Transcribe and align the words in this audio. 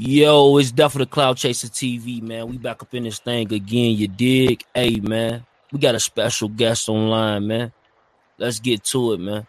Yo, 0.00 0.56
it's 0.58 0.70
definitely 0.70 1.10
Cloud 1.10 1.38
Chaser 1.38 1.66
TV, 1.66 2.22
man. 2.22 2.46
We 2.46 2.56
back 2.56 2.80
up 2.80 2.94
in 2.94 3.02
this 3.02 3.18
thing 3.18 3.52
again. 3.52 3.96
You 3.96 4.06
dig? 4.06 4.62
Hey, 4.72 5.00
man. 5.00 5.44
We 5.72 5.80
got 5.80 5.96
a 5.96 5.98
special 5.98 6.48
guest 6.48 6.88
online, 6.88 7.48
man. 7.48 7.72
Let's 8.38 8.60
get 8.60 8.84
to 8.84 9.14
it, 9.14 9.18
man. 9.18 9.44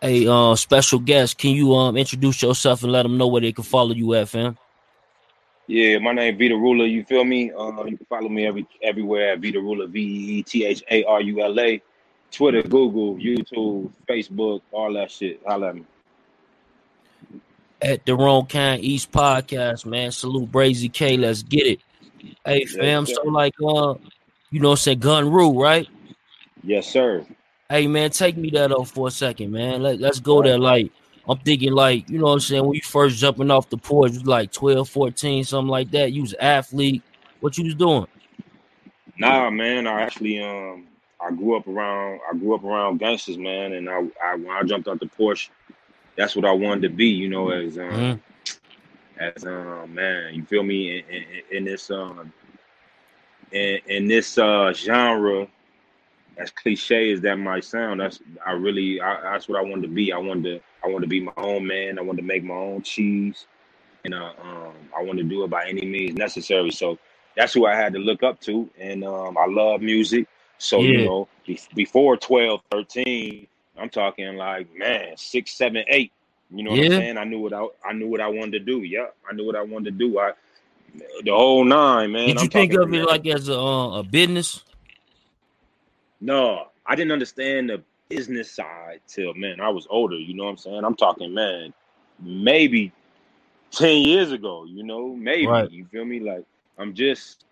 Hey, 0.00 0.26
uh, 0.26 0.56
special 0.56 0.98
guest, 0.98 1.36
can 1.36 1.50
you 1.50 1.74
um 1.74 1.98
introduce 1.98 2.40
yourself 2.40 2.84
and 2.84 2.90
let 2.90 3.02
them 3.02 3.18
know 3.18 3.26
where 3.26 3.42
they 3.42 3.52
can 3.52 3.64
follow 3.64 3.92
you 3.92 4.14
at, 4.14 4.30
fam? 4.30 4.56
Yeah, 5.66 5.98
my 5.98 6.12
name 6.12 6.38
Vee 6.38 6.48
Tha 6.48 6.54
Rula. 6.54 6.90
You 6.90 7.04
feel 7.04 7.26
me? 7.26 7.52
Uh, 7.52 7.84
you 7.84 7.98
can 7.98 8.06
follow 8.06 8.30
me 8.30 8.46
every 8.46 8.66
everywhere 8.82 9.34
at 9.34 9.40
Vee 9.40 9.52
Tha 9.52 9.58
Rula, 9.58 9.90
V 9.90 10.00
E 10.00 10.42
T 10.42 10.64
H 10.64 10.82
A 10.90 11.04
R 11.04 11.20
U 11.20 11.42
L 11.42 11.60
A, 11.60 11.82
Twitter, 12.32 12.62
Google, 12.62 13.16
YouTube, 13.16 13.90
Facebook, 14.08 14.62
all 14.72 14.94
that 14.94 15.10
shit. 15.10 15.38
Holla 15.46 15.68
at 15.68 15.74
me. 15.74 15.84
At 17.82 18.04
the 18.04 18.14
Wrong 18.14 18.46
Kind 18.46 18.82
East 18.84 19.10
podcast, 19.10 19.86
man. 19.86 20.12
Salute 20.12 20.50
Brazy 20.50 20.92
K. 20.92 21.16
Let's 21.16 21.42
get 21.42 21.66
it. 21.66 21.80
Hey, 22.44 22.64
fam. 22.64 23.06
sir. 23.06 23.14
so 23.14 23.22
like, 23.24 23.54
uh, 23.64 23.94
you 24.50 24.60
know, 24.60 24.74
say 24.74 24.94
Gun 24.94 25.30
Rule, 25.30 25.58
right? 25.60 25.88
Yes, 26.62 26.86
sir. 26.86 27.24
Hey, 27.70 27.86
man, 27.86 28.10
take 28.10 28.36
me 28.36 28.50
that 28.50 28.72
up 28.72 28.88
for 28.88 29.08
a 29.08 29.10
second, 29.10 29.52
man. 29.52 29.82
Let, 29.82 30.00
let's 30.00 30.20
go 30.20 30.42
there. 30.42 30.58
Like, 30.58 30.90
I'm 31.28 31.38
thinking, 31.38 31.72
like, 31.72 32.10
you 32.10 32.18
know 32.18 32.26
what 32.26 32.32
I'm 32.32 32.40
saying? 32.40 32.64
When 32.64 32.74
you 32.74 32.82
first 32.82 33.16
jumping 33.16 33.50
off 33.50 33.70
the 33.70 33.76
porch, 33.76 34.12
you 34.12 34.18
was 34.18 34.26
like 34.26 34.52
12, 34.52 34.88
14, 34.88 35.44
something 35.44 35.68
like 35.68 35.90
that. 35.92 36.12
You 36.12 36.22
was 36.22 36.34
athlete. 36.34 37.02
What 37.40 37.56
you 37.56 37.64
was 37.64 37.74
doing? 37.74 38.06
Nah, 39.18 39.50
man. 39.50 39.86
I 39.86 40.02
actually 40.02 40.42
um 40.42 40.86
I 41.20 41.30
grew 41.30 41.56
up 41.56 41.66
around 41.66 42.20
I 42.28 42.36
grew 42.36 42.54
up 42.54 42.64
around 42.64 42.98
gangsters, 42.98 43.38
man, 43.38 43.72
and 43.74 43.88
I, 43.88 44.00
I 44.24 44.34
when 44.36 44.48
I 44.50 44.62
jumped 44.62 44.88
out 44.88 44.98
the 44.98 45.06
Porsche, 45.06 45.50
that's 46.20 46.36
what 46.36 46.46
I 46.46 46.52
wanted 46.52 46.82
to 46.84 46.90
be, 46.90 47.08
you 47.08 47.30
know, 47.30 47.50
as 47.50 47.78
um 47.78 48.14
Mhm. 48.14 48.20
as 49.18 49.44
um 49.46 49.94
man, 49.94 50.34
you 50.34 50.44
feel 50.44 50.64
me 50.64 50.98
in, 51.00 51.04
in, 51.14 51.24
in 51.58 51.64
this 51.64 51.90
um 51.90 52.32
in, 53.52 53.80
in 53.88 54.08
this 54.08 54.38
uh 54.38 54.72
genre 54.74 55.48
as 56.38 56.50
cliche 56.52 57.12
as 57.12 57.22
that 57.22 57.36
might 57.36 57.64
sound, 57.64 58.00
that's 58.00 58.20
I 58.46 58.52
really 58.52 59.00
I, 59.02 59.22
that's 59.32 59.48
what 59.48 59.58
I 59.58 59.62
wanted 59.62 59.84
to 59.84 59.88
be. 59.88 60.12
I 60.12 60.18
wanted 60.18 60.44
to 60.44 60.60
I 60.84 60.88
wanted 60.88 61.06
to 61.06 61.10
be 61.10 61.22
my 61.22 61.32
own 61.38 61.66
man. 61.66 61.98
I 61.98 62.02
wanted 62.02 62.22
to 62.22 62.28
make 62.28 62.44
my 62.44 62.54
own 62.56 62.82
cheese, 62.82 63.46
and 64.04 64.14
uh, 64.14 64.32
um, 64.42 64.74
I 64.98 65.02
wanted 65.02 65.24
to 65.24 65.28
do 65.30 65.44
it 65.44 65.50
by 65.50 65.66
any 65.68 65.86
means 65.86 66.16
necessary. 66.16 66.72
So 66.72 66.98
that's 67.36 67.54
who 67.54 67.66
I 67.66 67.76
had 67.76 67.94
to 67.94 68.00
look 68.00 68.22
up 68.22 68.40
to, 68.42 68.70
and 68.78 69.04
um, 69.04 69.38
I 69.38 69.46
love 69.48 69.82
music. 69.82 70.28
So 70.58 70.84
Yeah. 70.84 70.86
you 70.86 71.02
know, 71.02 71.28
be- 71.46 71.60
before 71.74 72.16
12, 72.16 72.60
13, 72.72 73.48
I'm 73.78 73.90
talking 73.90 74.36
like 74.36 74.68
man, 74.76 75.16
six, 75.16 75.52
seven, 75.52 75.84
eight. 75.88 76.12
You 76.50 76.64
know 76.64 76.70
what 76.70 76.80
Yeah. 76.80 76.84
I'm 76.86 76.90
saying? 76.90 77.18
I 77.18 77.24
knew 77.24 77.40
what 77.40 77.52
I 77.52 77.66
I 77.84 77.92
knew 77.92 78.08
what 78.08 78.20
I 78.20 78.28
wanted 78.28 78.52
to 78.52 78.60
do. 78.60 78.82
Yeah, 78.82 79.06
I 79.30 79.34
knew 79.34 79.46
what 79.46 79.56
I 79.56 79.62
wanted 79.62 79.98
to 79.98 79.98
do. 79.98 80.18
I 80.18 80.32
the 81.24 81.32
whole 81.32 81.64
nine, 81.64 82.12
man. 82.12 82.26
Did 82.26 82.40
you 82.42 82.48
I'm 82.48 82.50
think 82.50 82.74
of 82.74 82.92
it 82.92 83.04
like 83.04 83.26
as 83.28 83.48
a, 83.48 83.58
uh, 83.58 83.98
a 84.00 84.02
business? 84.02 84.64
No, 86.20 86.68
I 86.86 86.94
didn't 86.96 87.12
understand 87.12 87.70
the 87.70 87.82
business 88.08 88.50
side 88.50 89.00
till 89.08 89.32
man, 89.34 89.60
I 89.60 89.68
was 89.70 89.86
older, 89.90 90.16
you 90.16 90.34
know 90.34 90.44
what 90.44 90.50
I'm 90.50 90.56
saying? 90.58 90.84
I'm 90.84 90.96
talking, 90.96 91.32
man, 91.32 91.72
maybe 92.20 92.92
10 93.72 94.02
years 94.02 94.32
ago, 94.32 94.64
you 94.64 94.82
know, 94.82 95.14
maybe 95.14 95.46
Right. 95.48 95.70
you 95.70 95.86
feel 95.86 96.04
me? 96.04 96.20
Like 96.20 96.44
I'm 96.78 96.94
just 96.94 97.44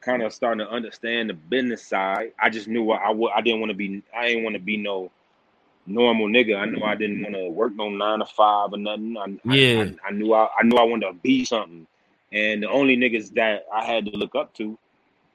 kind 0.00 0.22
of 0.22 0.32
starting 0.32 0.64
to 0.64 0.70
understand 0.70 1.30
the 1.30 1.34
business 1.34 1.82
side. 1.86 2.32
I 2.40 2.50
just 2.50 2.68
knew 2.68 2.90
I, 2.90 3.08
I 3.08 3.10
would 3.10 3.30
I 3.32 3.40
didn't 3.42 3.60
want 3.60 3.70
to 3.70 3.76
be 3.76 4.02
I 4.16 4.28
didn't 4.28 4.44
want 4.44 4.54
to 4.54 4.60
be 4.62 4.76
no 4.76 5.10
normal 5.86 6.28
nigga. 6.28 6.58
I 6.58 6.66
knew 6.66 6.82
I 6.82 6.94
didn't 6.94 7.22
want 7.22 7.34
to 7.34 7.48
work 7.50 7.74
no 7.74 7.88
nine 7.88 8.20
to 8.20 8.26
five 8.26 8.72
or 8.72 8.78
nothing. 8.78 9.16
I, 9.18 9.52
I- 9.52 9.56
Yeah. 9.56 9.84
I, 10.04 10.08
I 10.08 10.10
knew 10.12 10.32
I, 10.34 10.48
I 10.58 10.62
knew 10.64 10.76
I 10.76 10.84
wanted 10.84 11.06
to 11.08 11.14
be 11.14 11.44
something. 11.44 11.86
And 12.32 12.62
the 12.62 12.68
only 12.70 12.96
niggas 12.96 13.34
that 13.34 13.66
I 13.72 13.84
had 13.84 14.06
to 14.06 14.10
look 14.12 14.34
up 14.34 14.52
to, 14.54 14.78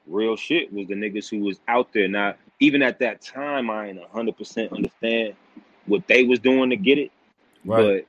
real 0.06 0.36
shit, 0.36 0.72
was 0.72 0.88
the 0.88 0.94
niggas 0.94 1.28
who 1.30 1.40
was 1.40 1.58
out 1.68 1.92
there. 1.92 2.08
Now, 2.08 2.34
even 2.60 2.82
at 2.82 2.98
that 3.00 3.20
time, 3.22 3.70
I 3.70 3.88
ain't 3.88 4.00
hundred 4.12 4.36
percent 4.36 4.72
understand 4.72 5.34
what 5.86 6.06
they 6.06 6.24
was 6.24 6.38
doing 6.40 6.70
to 6.70 6.76
get 6.76 6.98
it. 6.98 7.10
Right. 7.64 8.04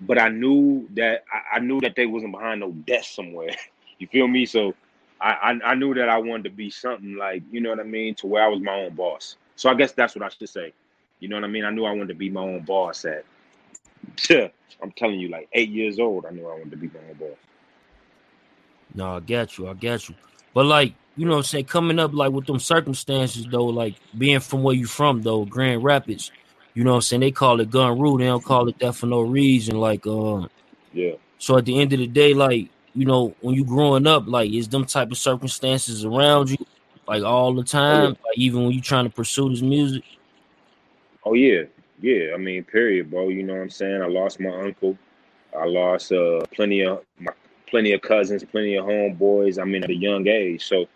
But 0.00 0.06
but 0.06 0.18
I 0.18 0.28
knew 0.30 0.88
that 0.94 1.24
I, 1.32 1.56
I 1.56 1.60
knew 1.60 1.80
that 1.82 1.94
they 1.96 2.06
wasn't 2.06 2.32
behind 2.32 2.60
no 2.60 2.72
desk 2.72 3.12
somewhere. 3.14 3.50
you 3.98 4.06
feel 4.08 4.28
me? 4.28 4.46
So 4.46 4.74
I, 5.20 5.32
I 5.62 5.70
I 5.72 5.74
knew 5.74 5.94
that 5.94 6.08
I 6.08 6.18
wanted 6.18 6.44
to 6.44 6.50
be 6.50 6.70
something 6.70 7.16
like, 7.16 7.42
you 7.50 7.60
know 7.60 7.70
what 7.70 7.80
I 7.80 7.84
mean, 7.84 8.14
to 8.16 8.26
where 8.26 8.42
I 8.44 8.48
was 8.48 8.60
my 8.60 8.74
own 8.74 8.94
boss. 8.94 9.36
So 9.56 9.70
I 9.70 9.74
guess 9.74 9.92
that's 9.92 10.14
what 10.16 10.24
I 10.24 10.28
should 10.30 10.48
say. 10.48 10.72
You 11.22 11.28
know 11.28 11.36
what 11.36 11.44
I 11.44 11.48
mean? 11.48 11.64
I 11.64 11.70
knew 11.70 11.84
I 11.84 11.92
wanted 11.92 12.08
to 12.08 12.14
be 12.14 12.30
my 12.30 12.40
own 12.40 12.62
boss 12.62 13.04
at 13.04 13.24
I'm 14.82 14.90
telling 14.96 15.20
you, 15.20 15.28
like 15.28 15.48
eight 15.52 15.68
years 15.68 16.00
old, 16.00 16.26
I 16.26 16.30
knew 16.30 16.48
I 16.48 16.54
wanted 16.54 16.72
to 16.72 16.76
be 16.76 16.88
my 16.88 16.98
own 17.08 17.14
boss. 17.16 17.38
No, 18.92 19.16
I 19.16 19.20
got 19.20 19.56
you. 19.56 19.68
I 19.68 19.74
got 19.74 20.08
you. 20.08 20.16
But 20.52 20.66
like, 20.66 20.94
you 21.16 21.24
know 21.24 21.32
what 21.32 21.38
I'm 21.38 21.44
saying, 21.44 21.66
coming 21.66 22.00
up 22.00 22.12
like 22.12 22.32
with 22.32 22.46
them 22.46 22.58
circumstances 22.58 23.46
though, 23.48 23.66
like 23.66 23.94
being 24.18 24.40
from 24.40 24.64
where 24.64 24.74
you 24.74 24.86
from 24.86 25.22
though, 25.22 25.44
Grand 25.44 25.84
Rapids, 25.84 26.32
you 26.74 26.82
know 26.82 26.90
what 26.90 26.96
I'm 26.96 27.02
saying? 27.02 27.20
They 27.20 27.30
call 27.30 27.60
it 27.60 27.70
gun 27.70 28.00
rule. 28.00 28.18
They 28.18 28.24
don't 28.24 28.44
call 28.44 28.68
it 28.68 28.80
that 28.80 28.96
for 28.96 29.06
no 29.06 29.20
reason. 29.20 29.78
Like 29.78 30.04
um 30.08 30.48
Yeah. 30.92 31.12
so 31.38 31.56
at 31.56 31.66
the 31.66 31.80
end 31.80 31.92
of 31.92 32.00
the 32.00 32.08
day, 32.08 32.34
like, 32.34 32.68
you 32.94 33.06
know, 33.06 33.36
when 33.42 33.54
you 33.54 33.64
growing 33.64 34.08
up, 34.08 34.24
like 34.26 34.50
is 34.50 34.68
them 34.68 34.86
type 34.86 35.12
of 35.12 35.18
circumstances 35.18 36.04
around 36.04 36.50
you 36.50 36.56
like 37.06 37.22
all 37.22 37.54
the 37.54 37.62
time, 37.62 38.10
like 38.10 38.36
even 38.36 38.64
when 38.64 38.72
you 38.72 38.80
trying 38.80 39.04
to 39.04 39.10
pursue 39.10 39.48
this 39.50 39.62
music. 39.62 40.02
Oh 41.24 41.34
yeah, 41.34 41.62
yeah. 42.00 42.32
I 42.34 42.38
mean, 42.38 42.64
period, 42.64 43.10
bro. 43.10 43.28
You 43.28 43.42
know 43.42 43.54
what 43.54 43.62
I'm 43.62 43.70
saying? 43.70 44.02
I 44.02 44.06
lost 44.06 44.40
my 44.40 44.50
uncle. 44.50 44.96
I 45.58 45.66
lost 45.66 46.12
uh 46.12 46.40
plenty 46.54 46.82
of 46.84 47.02
my 47.18 47.32
plenty 47.66 47.92
of 47.92 48.02
cousins, 48.02 48.44
plenty 48.44 48.76
of 48.76 48.86
homeboys. 48.86 49.60
I 49.60 49.64
mean, 49.64 49.84
at 49.84 49.90
a 49.90 49.94
young 49.94 50.26
age. 50.28 50.66
So 50.66 50.86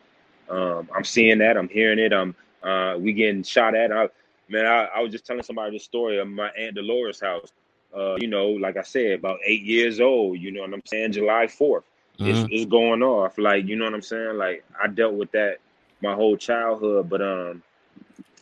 um, 0.48 0.88
I'm 0.94 1.04
seeing 1.04 1.38
that. 1.38 1.56
I'm 1.56 1.68
hearing 1.68 1.98
it. 1.98 2.12
I'm 2.12 2.34
uh, 2.62 2.96
we 2.98 3.12
getting 3.12 3.42
shot 3.42 3.74
at. 3.74 3.92
I, 3.92 4.08
man, 4.48 4.66
I, 4.66 4.84
I 4.96 5.00
was 5.00 5.12
just 5.12 5.26
telling 5.26 5.42
somebody 5.42 5.72
the 5.72 5.78
story 5.78 6.18
of 6.18 6.28
my 6.28 6.48
aunt 6.58 6.74
Dolores' 6.76 7.20
house. 7.20 7.52
Uh, 7.96 8.16
you 8.16 8.28
know, 8.28 8.48
like 8.50 8.76
I 8.76 8.82
said, 8.82 9.12
about 9.20 9.38
eight 9.44 9.62
years 9.62 10.00
old. 10.00 10.38
You 10.38 10.52
know 10.52 10.62
what 10.62 10.72
I'm 10.74 10.82
saying? 10.86 11.12
July 11.12 11.46
4th. 11.46 11.84
It's, 12.22 12.44
Mhm. 12.44 12.48
it's 12.50 12.66
going 12.66 13.02
off. 13.02 13.38
Like, 13.38 13.66
you 13.66 13.76
know 13.76 13.84
what 13.84 13.94
I'm 13.94 14.02
saying? 14.02 14.36
Like, 14.36 14.64
I 14.82 14.88
dealt 14.88 15.14
with 15.14 15.30
that 15.32 15.58
my 16.02 16.14
whole 16.14 16.36
childhood, 16.36 17.08
but 17.08 17.22
um, 17.22 17.62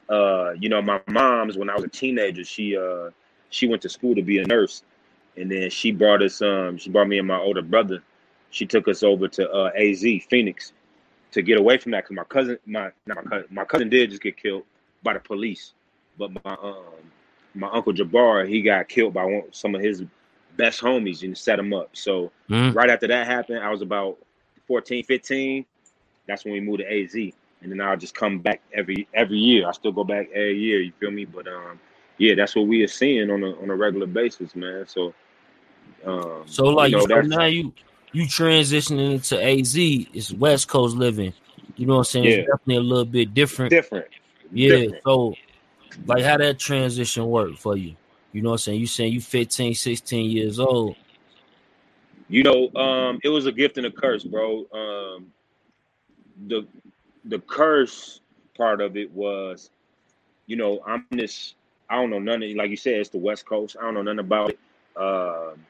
uh, 0.08 0.52
you 0.58 0.68
know, 0.68 0.82
my 0.82 1.00
mom's 1.08 1.56
when 1.56 1.70
I 1.70 1.74
was 1.74 1.84
a 1.84 1.88
teenager, 1.88 2.44
she 2.44 2.76
uh 2.76 3.10
she 3.50 3.66
went 3.68 3.82
to 3.82 3.88
school 3.88 4.14
to 4.14 4.22
be 4.22 4.38
a 4.38 4.44
nurse, 4.46 4.82
and 5.36 5.50
then 5.50 5.70
she 5.70 5.92
brought 5.92 6.22
us 6.22 6.42
um 6.42 6.76
she 6.78 6.90
brought 6.90 7.08
me 7.08 7.18
and 7.18 7.28
my 7.28 7.38
older 7.38 7.62
brother. 7.62 8.02
She 8.50 8.66
took 8.66 8.88
us 8.88 9.02
over 9.02 9.28
to 9.28 9.50
uh 9.50 9.70
AZ 9.76 10.02
Phoenix 10.28 10.72
to 11.32 11.42
get 11.42 11.58
away 11.58 11.78
from 11.78 11.92
that 11.92 12.04
because 12.04 12.16
my 12.16 12.24
cousin 12.24 12.58
my 12.66 12.90
not 13.06 13.16
my 13.16 13.22
cousin 13.30 13.46
my 13.50 13.64
cousin 13.64 13.88
did 13.88 14.10
just 14.10 14.22
get 14.22 14.36
killed 14.36 14.64
by 15.02 15.14
the 15.14 15.20
police, 15.20 15.72
but 16.18 16.30
my 16.44 16.52
um 16.62 16.84
my 17.54 17.68
uncle 17.70 17.92
Jabbar 17.92 18.48
he 18.48 18.62
got 18.62 18.88
killed 18.88 19.14
by 19.14 19.24
one, 19.24 19.44
some 19.52 19.74
of 19.74 19.80
his 19.80 20.02
best 20.56 20.80
homies 20.80 21.22
and 21.22 21.36
set 21.36 21.58
him 21.58 21.72
up. 21.72 21.90
So 21.96 22.30
Mhm. 22.50 22.74
right 22.74 22.90
after 22.90 23.06
that 23.08 23.26
happened, 23.26 23.60
I 23.60 23.70
was 23.70 23.82
about 23.82 24.18
14, 24.66 25.04
15. 25.04 25.64
That's 26.26 26.44
when 26.44 26.54
we 26.54 26.60
moved 26.60 26.80
to 26.80 26.92
AZ. 26.92 27.14
And 27.64 27.72
then 27.72 27.80
I'll 27.80 27.96
just 27.96 28.14
come 28.14 28.38
back 28.38 28.60
every 28.72 29.08
every 29.14 29.38
year. 29.38 29.66
I 29.66 29.72
still 29.72 29.90
go 29.90 30.04
back 30.04 30.28
every 30.30 30.58
year, 30.58 30.80
you 30.80 30.92
feel 31.00 31.10
me? 31.10 31.24
But 31.24 31.48
um 31.48 31.80
yeah, 32.18 32.34
that's 32.36 32.54
what 32.54 32.68
we 32.68 32.84
are 32.84 32.88
seeing 32.88 33.30
on 33.30 33.42
a 33.42 33.60
on 33.60 33.70
a 33.70 33.74
regular 33.74 34.06
basis, 34.06 34.54
man. 34.54 34.86
So 34.86 35.14
um 36.04 36.42
So 36.46 36.66
like 36.66 36.92
you 36.92 36.98
know, 36.98 37.06
so 37.06 37.20
now 37.22 37.46
you 37.46 37.72
you 38.12 38.24
transitioning 38.24 39.14
into 39.14 39.42
AZ, 39.42 39.74
it's 39.76 40.32
West 40.32 40.68
Coast 40.68 40.96
living. 40.96 41.32
You 41.76 41.86
know 41.86 41.94
what 41.94 42.00
I'm 42.00 42.04
saying? 42.04 42.24
Yeah. 42.26 42.30
It's 42.30 42.50
definitely 42.50 42.76
a 42.76 42.80
little 42.80 43.04
bit 43.04 43.34
different. 43.34 43.70
different. 43.70 44.06
Yeah. 44.52 44.68
Different. 44.68 45.02
So, 45.04 45.34
like, 46.06 46.22
how 46.22 46.36
that 46.36 46.60
transition 46.60 47.26
work 47.26 47.56
for 47.56 47.76
you? 47.76 47.96
You 48.32 48.42
know 48.42 48.50
what 48.50 48.54
I'm 48.54 48.58
saying? 48.58 48.80
You 48.80 48.86
saying 48.86 49.12
you 49.12 49.20
15, 49.20 49.74
16 49.74 50.30
years 50.30 50.60
old. 50.60 50.94
You 52.28 52.44
know, 52.44 52.72
um, 52.74 53.18
it 53.22 53.28
was 53.28 53.46
a 53.46 53.52
gift 53.52 53.78
and 53.78 53.86
a 53.86 53.90
curse, 53.90 54.22
bro. 54.22 54.66
Um, 54.72 55.32
the 56.46 56.66
the 57.24 57.38
curse 57.40 58.20
part 58.56 58.80
of 58.80 58.96
it 58.96 59.10
was, 59.12 59.70
you 60.46 60.56
know, 60.56 60.80
I'm 60.86 61.06
this. 61.10 61.54
I 61.88 61.96
don't 61.96 62.10
know 62.10 62.18
none 62.18 62.42
of 62.42 62.50
like 62.50 62.70
you 62.70 62.76
said. 62.76 62.94
It's 62.94 63.10
the 63.10 63.18
West 63.18 63.46
Coast. 63.46 63.76
I 63.80 63.84
don't 63.84 63.94
know 63.94 64.02
nothing 64.02 64.18
about 64.20 64.50
it. 64.50 64.58
Um 64.96 65.64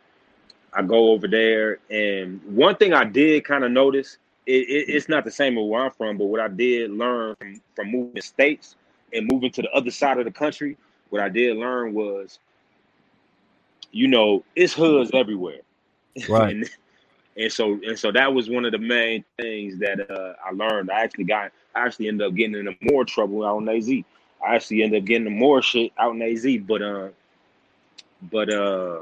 I 0.75 0.83
go 0.83 1.11
over 1.11 1.29
there, 1.29 1.79
and 1.89 2.43
one 2.45 2.75
thing 2.75 2.93
I 2.93 3.05
did 3.05 3.45
kind 3.45 3.63
of 3.63 3.71
notice, 3.71 4.19
it, 4.45 4.69
it, 4.69 4.89
it's 4.89 5.09
not 5.09 5.25
the 5.25 5.31
same 5.31 5.57
as 5.57 5.65
where 5.65 5.85
I'm 5.85 5.93
from, 5.93 6.19
but 6.19 6.25
what 6.25 6.41
I 6.41 6.49
did 6.49 6.91
learn 6.91 7.37
from 7.37 7.61
from 7.77 7.91
moving 7.93 8.23
states 8.23 8.77
and 9.13 9.29
moving 9.31 9.53
to 9.53 9.63
the 9.63 9.71
other 9.71 9.93
side 9.93 10.19
of 10.19 10.25
the 10.25 10.33
country, 10.33 10.77
what 11.11 11.23
I 11.23 11.29
did 11.29 11.57
learn 11.57 11.95
was, 11.95 12.41
you 13.93 14.09
know, 14.09 14.43
it's 14.57 14.73
hoods 14.73 15.13
everywhere. 15.15 15.61
Right. 16.29 16.57
and, 16.57 16.71
and 17.37 17.53
so 17.53 17.79
and 17.87 17.99
so 17.99 18.13
that 18.13 18.33
was 18.33 18.49
one 18.49 18.65
of 18.65 18.73
the 18.73 18.79
main 18.79 19.25
things 19.39 19.79
that 19.79 20.11
uh, 20.11 20.35
I 20.45 20.53
learned. 20.53 20.91
I 20.91 21.01
actually 21.03 21.25
got 21.25 21.53
I 21.75 21.87
actually 21.87 22.09
ended 22.09 22.27
up 22.27 22.35
getting 22.35 22.55
into 22.55 22.75
more 22.81 23.05
trouble 23.05 23.45
out 23.45 23.59
in 23.59 23.69
AZ. 23.69 23.89
I 24.45 24.55
actually 24.55 24.83
ended 24.83 25.03
up 25.03 25.07
getting 25.07 25.27
into 25.27 25.39
more 25.39 25.63
shit 25.63 25.93
out 25.99 26.15
in 26.15 26.23
AZ. 26.23 26.47
But 26.67 26.83
uh, 26.83 27.09
but 28.31 28.53
uh, 28.53 29.01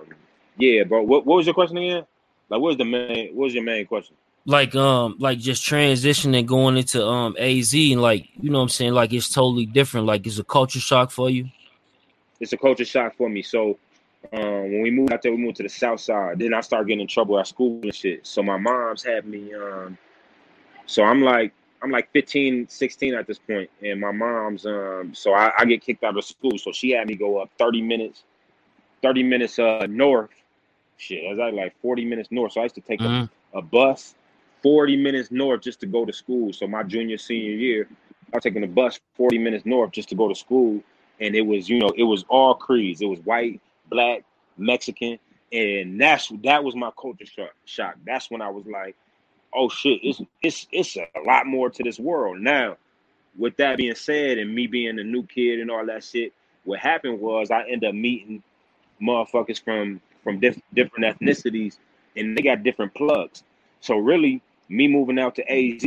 yeah, 0.56 0.84
bro. 0.84 1.02
What 1.02 1.26
what 1.26 1.36
was 1.36 1.46
your 1.46 1.54
question 1.54 1.76
again? 1.78 2.06
Like, 2.48 2.60
what 2.60 2.68
was 2.68 2.76
the 2.76 2.84
main? 2.84 3.34
What 3.34 3.44
was 3.44 3.54
your 3.54 3.64
main 3.64 3.86
question? 3.86 4.16
Like, 4.44 4.74
um, 4.74 5.16
like 5.20 5.38
just 5.38 5.64
transitioning 5.64 6.46
going 6.46 6.76
into 6.76 7.06
um 7.06 7.36
AZ 7.38 7.72
and 7.74 8.02
like, 8.02 8.28
you 8.40 8.50
know, 8.50 8.58
what 8.58 8.64
I'm 8.64 8.68
saying, 8.70 8.92
like 8.92 9.12
it's 9.12 9.28
totally 9.28 9.66
different. 9.66 10.06
Like, 10.06 10.26
it's 10.26 10.38
a 10.38 10.44
culture 10.44 10.80
shock 10.80 11.10
for 11.10 11.30
you. 11.30 11.48
It's 12.40 12.52
a 12.52 12.56
culture 12.56 12.84
shock 12.84 13.14
for 13.16 13.28
me. 13.28 13.42
So, 13.42 13.78
um, 14.32 14.40
when 14.72 14.82
we 14.82 14.90
moved 14.90 15.12
out 15.12 15.22
there, 15.22 15.32
we 15.32 15.38
moved 15.38 15.56
to 15.56 15.62
the 15.62 15.68
south 15.68 16.00
side. 16.00 16.38
Then 16.38 16.54
I 16.54 16.60
started 16.60 16.88
getting 16.88 17.00
in 17.00 17.06
trouble 17.08 17.38
at 17.38 17.46
school 17.46 17.80
and 17.82 17.94
shit. 17.94 18.26
So 18.26 18.42
my 18.42 18.56
mom's 18.56 19.02
had 19.02 19.26
me. 19.26 19.52
Um, 19.54 19.98
so 20.86 21.02
I'm 21.04 21.22
like, 21.22 21.52
I'm 21.82 21.90
like 21.90 22.12
15, 22.12 22.68
16 22.68 23.14
at 23.14 23.26
this 23.26 23.38
point, 23.38 23.68
and 23.82 24.00
my 24.00 24.12
mom's. 24.12 24.64
Um, 24.66 25.12
so 25.14 25.34
I, 25.34 25.52
I 25.58 25.64
get 25.64 25.82
kicked 25.82 26.04
out 26.04 26.16
of 26.16 26.24
school. 26.24 26.56
So 26.58 26.70
she 26.72 26.90
had 26.90 27.08
me 27.08 27.14
go 27.16 27.38
up 27.38 27.50
30 27.58 27.82
minutes, 27.82 28.22
30 29.02 29.22
minutes 29.24 29.58
uh 29.58 29.86
north. 29.88 30.30
Shit, 30.96 31.24
I 31.26 31.30
was 31.30 31.38
like 31.38 31.54
like 31.54 31.74
40 31.82 32.04
minutes 32.04 32.28
north. 32.30 32.52
So 32.52 32.60
I 32.60 32.64
used 32.64 32.76
to 32.76 32.80
take 32.80 33.00
Mhm. 33.00 33.28
a, 33.54 33.58
a 33.58 33.62
bus 33.62 34.14
40 34.62 34.96
minutes 34.96 35.32
north 35.32 35.62
just 35.62 35.80
to 35.80 35.86
go 35.86 36.04
to 36.04 36.12
school. 36.12 36.52
So 36.52 36.68
my 36.68 36.84
junior 36.84 37.18
senior 37.18 37.50
year, 37.52 37.88
I 38.32 38.36
was 38.36 38.44
taking 38.44 38.62
a 38.62 38.68
bus 38.68 39.00
40 39.16 39.38
minutes 39.38 39.66
north 39.66 39.90
just 39.90 40.08
to 40.10 40.14
go 40.14 40.28
to 40.28 40.34
school, 40.34 40.80
and 41.18 41.34
it 41.34 41.42
was 41.42 41.68
you 41.68 41.80
know 41.80 41.90
it 41.96 42.04
was 42.04 42.24
all 42.28 42.54
creeds. 42.54 43.02
It 43.02 43.06
was 43.06 43.18
white, 43.20 43.60
black, 43.92 44.24
Mexican, 44.56 45.18
and 45.52 46.00
that's 46.00 46.32
that 46.42 46.64
was 46.64 46.74
my 46.74 46.90
culture 47.00 47.26
shock. 47.26 47.54
shock. 47.64 47.96
That's 48.06 48.30
when 48.30 48.42
I 48.42 48.48
was 48.48 48.66
like, 48.66 48.96
oh 49.54 49.68
shit, 49.68 50.00
it's 50.02 50.20
it's 50.42 50.66
it's 50.72 50.96
a 50.96 51.06
lot 51.26 51.46
more 51.46 51.70
to 51.70 51.82
this 51.82 51.98
world 51.98 52.40
now. 52.40 52.76
With 53.38 53.56
that 53.56 53.78
being 53.78 53.94
said, 53.94 54.38
and 54.38 54.54
me 54.54 54.66
being 54.66 54.98
a 54.98 55.04
new 55.04 55.24
kid 55.24 55.60
and 55.60 55.70
all 55.70 55.86
that 55.86 56.04
shit, 56.04 56.32
what 56.64 56.78
happened 56.80 57.20
was 57.20 57.50
I 57.50 57.62
ended 57.62 57.84
up 57.84 57.94
meeting 57.94 58.42
motherfuckers 59.00 59.62
from 59.62 60.00
from 60.22 60.40
diff- 60.40 60.60
different 60.74 61.18
ethnicities, 61.18 61.78
and 62.16 62.36
they 62.36 62.42
got 62.42 62.62
different 62.62 62.94
plugs. 62.94 63.42
So 63.80 63.96
really, 63.96 64.42
me 64.68 64.88
moving 64.88 65.18
out 65.18 65.34
to 65.36 65.50
AZ 65.50 65.84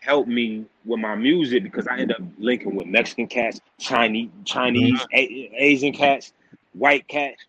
helped 0.00 0.28
me 0.28 0.64
with 0.84 0.98
my 0.98 1.14
music 1.14 1.62
because 1.62 1.86
I 1.86 1.92
ended 1.92 2.12
up 2.12 2.22
linking 2.38 2.74
with 2.74 2.86
Mexican 2.86 3.28
cats, 3.28 3.60
Chinese, 3.78 4.30
Chinese, 4.44 4.98
mm-hmm. 4.98 5.16
A- 5.16 5.50
Asian 5.56 5.92
cats, 5.92 6.32
white 6.72 7.06
cats, 7.08 7.44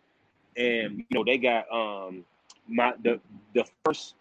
and 0.55 0.97
you 0.97 1.05
know 1.11 1.23
they 1.23 1.37
got 1.37 1.65
um 1.71 2.23
my 2.67 2.93
the 3.03 3.19
the 3.53 3.65
first 3.85 4.15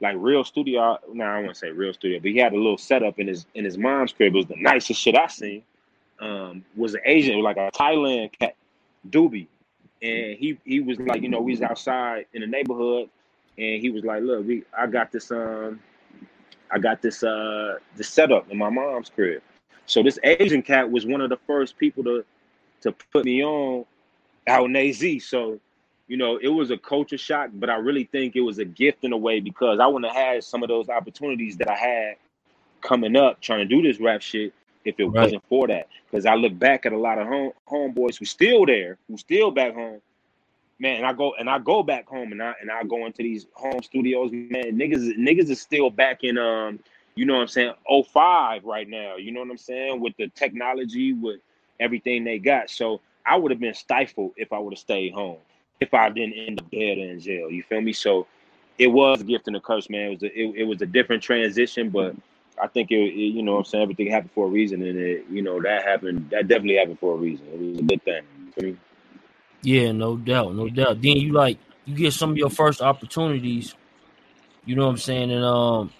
like 0.00 0.16
real 0.18 0.44
studio. 0.44 0.98
No, 1.12 1.24
I 1.24 1.36
don't 1.36 1.44
want 1.44 1.54
to 1.54 1.58
say 1.58 1.70
real 1.70 1.92
studio, 1.92 2.20
but 2.20 2.30
he 2.30 2.38
had 2.38 2.52
a 2.52 2.56
little 2.56 2.78
setup 2.78 3.18
in 3.18 3.28
his 3.28 3.46
in 3.54 3.64
his 3.64 3.78
mom's 3.78 4.12
crib. 4.12 4.34
It 4.34 4.36
was 4.36 4.46
the 4.46 4.56
nicest 4.56 5.00
shit 5.00 5.16
I 5.16 5.26
seen. 5.26 5.62
Um, 6.20 6.64
was 6.76 6.94
an 6.94 7.00
Asian, 7.06 7.40
like 7.40 7.56
a 7.56 7.70
Thailand 7.72 8.38
cat, 8.38 8.54
Doobie, 9.08 9.46
and 10.02 10.36
he 10.36 10.58
he 10.64 10.80
was 10.80 10.98
like, 10.98 11.22
you 11.22 11.28
know, 11.28 11.40
we 11.40 11.52
was 11.52 11.62
outside 11.62 12.26
in 12.34 12.42
the 12.42 12.46
neighborhood, 12.46 13.08
and 13.56 13.80
he 13.80 13.90
was 13.90 14.04
like, 14.04 14.22
look, 14.22 14.46
we 14.46 14.64
I 14.76 14.86
got 14.86 15.12
this 15.12 15.30
um, 15.30 15.80
I 16.70 16.78
got 16.78 17.02
this 17.02 17.22
uh 17.22 17.78
this 17.96 18.08
setup 18.08 18.50
in 18.50 18.58
my 18.58 18.70
mom's 18.70 19.10
crib. 19.10 19.42
So 19.86 20.02
this 20.02 20.18
Asian 20.22 20.62
cat 20.62 20.90
was 20.90 21.06
one 21.06 21.20
of 21.20 21.30
the 21.30 21.38
first 21.46 21.76
people 21.78 22.04
to 22.04 22.24
to 22.82 22.92
put 23.12 23.24
me 23.24 23.42
on 23.42 23.84
out 24.50 24.66
in 24.66 24.76
AZ. 24.76 25.04
So, 25.24 25.60
you 26.08 26.16
know, 26.16 26.38
it 26.38 26.48
was 26.48 26.70
a 26.70 26.78
culture 26.78 27.18
shock, 27.18 27.50
but 27.54 27.70
I 27.70 27.76
really 27.76 28.04
think 28.04 28.36
it 28.36 28.42
was 28.42 28.58
a 28.58 28.64
gift 28.64 29.04
in 29.04 29.12
a 29.12 29.16
way 29.16 29.40
because 29.40 29.80
I 29.80 29.86
wouldn't 29.86 30.12
have 30.12 30.22
had 30.22 30.44
some 30.44 30.62
of 30.62 30.68
those 30.68 30.88
opportunities 30.88 31.56
that 31.58 31.70
I 31.70 31.76
had 31.76 32.16
coming 32.82 33.16
up 33.16 33.40
trying 33.40 33.60
to 33.60 33.64
do 33.66 33.82
this 33.82 34.00
rap 34.00 34.22
shit 34.22 34.52
if 34.84 34.98
it 34.98 35.04
Right. 35.06 35.24
wasn't 35.24 35.44
for 35.48 35.68
that. 35.68 35.88
Because 36.10 36.26
I 36.26 36.34
look 36.34 36.58
back 36.58 36.86
at 36.86 36.92
a 36.92 36.98
lot 36.98 37.18
of 37.18 37.26
home 37.28 37.52
homeboys 37.68 38.18
who 38.18 38.24
still 38.24 38.66
there, 38.66 38.98
who 39.08 39.16
still 39.16 39.50
back 39.50 39.74
home. 39.74 40.00
Man, 40.78 40.96
and 40.96 41.06
I 41.06 41.12
go 41.12 41.34
and 41.38 41.48
I 41.50 41.58
go 41.58 41.82
back 41.82 42.08
home 42.08 42.32
and 42.32 42.42
I 42.42 42.54
and 42.60 42.70
I 42.70 42.84
go 42.84 43.06
into 43.06 43.22
these 43.22 43.46
home 43.54 43.82
studios, 43.82 44.30
man. 44.32 44.78
Niggas 44.78 45.16
niggas 45.18 45.50
is 45.50 45.60
still 45.60 45.90
back 45.90 46.24
in 46.24 46.38
um, 46.38 46.80
you 47.16 47.26
know 47.26 47.34
what 47.34 47.42
I'm 47.42 47.48
saying, 47.48 47.74
05 48.12 48.64
right 48.64 48.88
now. 48.88 49.16
You 49.16 49.32
know 49.32 49.40
what 49.40 49.50
I'm 49.50 49.58
saying? 49.58 50.00
With 50.00 50.14
the 50.16 50.28
technology, 50.28 51.12
with 51.12 51.40
everything 51.80 52.24
they 52.24 52.38
got. 52.38 52.70
So 52.70 53.00
I 53.30 53.36
would 53.36 53.52
have 53.52 53.60
been 53.60 53.74
stifled 53.74 54.32
if 54.36 54.52
I 54.52 54.58
would 54.58 54.72
have 54.72 54.78
stayed 54.80 55.12
home. 55.12 55.38
If 55.78 55.94
I 55.94 56.10
didn't 56.10 56.34
end 56.34 56.60
up 56.60 56.68
dead 56.70 56.98
in 56.98 57.20
jail. 57.20 57.48
You 57.48 57.62
feel 57.62 57.80
me? 57.80 57.92
So 57.92 58.26
it 58.76 58.88
was 58.88 59.20
a 59.20 59.24
gift 59.24 59.46
and 59.46 59.54
a 59.54 59.60
curse, 59.60 59.88
man. 59.88 60.06
It 60.06 60.10
was 60.10 60.22
a, 60.24 60.38
it, 60.38 60.54
it 60.56 60.64
was 60.64 60.82
a 60.82 60.86
different 60.86 61.22
transition, 61.22 61.90
but 61.90 62.16
I 62.60 62.66
think 62.66 62.90
it, 62.90 62.96
it 62.96 63.34
you 63.34 63.42
know 63.42 63.52
what 63.52 63.58
I'm 63.58 63.64
saying 63.66 63.82
everything 63.84 64.10
happened 64.10 64.32
for 64.32 64.46
a 64.46 64.50
reason 64.50 64.82
and 64.82 64.98
it 64.98 65.24
you 65.30 65.40
know 65.40 65.62
that 65.62 65.84
happened 65.84 66.28
that 66.30 66.46
definitely 66.46 66.76
happened 66.76 66.98
for 66.98 67.14
a 67.14 67.16
reason. 67.16 67.46
It 67.46 67.58
was 67.58 67.78
a 67.78 67.82
good 67.82 68.02
thing. 68.04 68.22
You 68.56 68.66
me? 68.66 68.76
Yeah, 69.62 69.92
no 69.92 70.16
doubt, 70.16 70.54
no 70.54 70.68
doubt. 70.68 71.00
Then 71.00 71.16
you 71.16 71.32
like 71.32 71.58
you 71.84 71.94
get 71.94 72.12
some 72.12 72.32
of 72.32 72.36
your 72.36 72.50
first 72.50 72.82
opportunities. 72.82 73.74
You 74.66 74.74
know 74.74 74.86
what 74.86 74.92
I'm 74.92 74.98
saying? 74.98 75.30
And 75.30 75.44
um, 75.44 75.92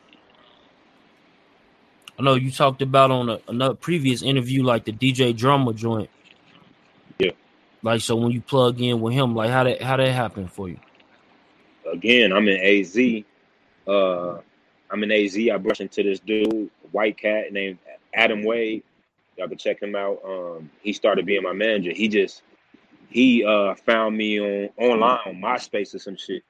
I 2.19 2.23
know 2.23 2.35
you 2.35 2.51
talked 2.51 2.83
about 2.83 3.11
on 3.11 3.31
a, 3.31 3.39
another 3.49 3.75
previous 3.75 4.23
interview, 4.23 4.63
like 4.63 4.85
the 4.85 4.93
DJ 4.93 5.35
Drama 5.35 5.73
joint. 5.73 6.11
Like 7.83 8.01
so, 8.01 8.17
when 8.17 8.33
you 8.33 8.41
plug 8.41 8.81
in 8.81 9.01
with 9.01 9.15
him, 9.15 9.35
like 9.35 9.51
how 9.51 9.65
that 9.65 9.81
how 9.83 9.97
that 9.97 10.09
happened 10.09 10.53
for 10.53 10.69
you? 10.69 10.79
again, 11.91 12.33
I'm 12.33 12.49
in 12.49 12.61
AZ. 12.61 12.97
Uh, 13.87 14.41
I'm 14.91 15.03
in 15.03 15.13
AZ. 15.13 15.37
I 15.37 15.57
brushed 15.57 15.81
into 15.81 16.03
this 16.03 16.21
dude, 16.21 16.71
white 16.93 17.19
cat 17.19 17.53
named 17.53 17.79
Adam 18.15 18.45
Wade. 18.45 18.83
Y'all 19.37 19.49
can 19.49 19.59
check 19.59 19.83
him 19.83 19.95
out. 19.95 20.19
Um, 20.25 20.71
he 20.83 20.93
started 20.93 21.27
being 21.27 21.43
my 21.43 21.53
manager. 21.53 21.93
He 21.93 22.09
just 22.09 22.43
he 23.09 23.45
uh 23.45 23.75
found 23.75 24.17
me 24.17 24.41
on 24.41 24.71
online 24.77 25.19
on 25.27 25.35
MySpace 25.37 25.95
or 25.95 25.99
some 25.99 26.17
shit. 26.17 26.43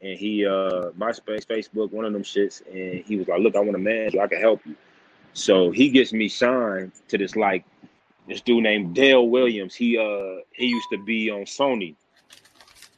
And 0.00 0.18
he 0.18 0.46
uh 0.46 0.90
MySpace, 0.98 1.46
Facebook, 1.46 1.92
one 1.92 2.04
of 2.04 2.12
them 2.12 2.22
shits, 2.22 2.62
and 2.70 3.04
he 3.04 3.16
was 3.16 3.28
like, 3.28 3.40
Look, 3.40 3.56
I 3.56 3.60
want 3.60 3.72
to 3.72 3.78
manage 3.78 4.14
you, 4.14 4.20
I 4.20 4.26
can 4.26 4.40
help 4.40 4.64
you. 4.64 4.76
So 5.34 5.70
he 5.70 5.90
gets 5.90 6.12
me 6.12 6.28
signed 6.28 6.92
to 7.08 7.18
this 7.18 7.36
like 7.36 7.64
this 8.28 8.40
dude 8.40 8.62
named 8.62 8.94
Dale 8.94 9.28
Williams. 9.28 9.74
He 9.74 9.98
uh 9.98 10.42
he 10.52 10.66
used 10.66 10.88
to 10.92 11.02
be 11.04 11.30
on 11.30 11.42
Sony. 11.42 11.94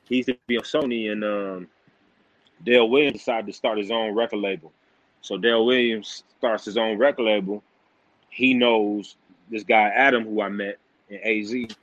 He 0.08 0.16
used 0.16 0.28
to 0.28 0.36
be 0.46 0.58
on 0.58 0.64
Sony 0.64 1.10
and 1.10 1.24
um 1.24 1.68
Dale 2.64 2.88
Williams 2.88 3.18
decided 3.18 3.46
to 3.46 3.52
start 3.52 3.78
his 3.78 3.90
own 3.90 4.14
record 4.14 4.38
label. 4.38 4.72
So 5.20 5.38
Dale 5.38 5.64
Williams 5.64 6.24
starts 6.38 6.64
his 6.64 6.76
own 6.76 6.98
record 6.98 7.24
label. 7.24 7.62
He 8.30 8.54
knows 8.54 9.16
this 9.50 9.62
guy 9.62 9.88
Adam, 9.88 10.24
who 10.24 10.42
I 10.42 10.48
met 10.48 10.78
in 11.08 11.20
AZ. 11.22 11.76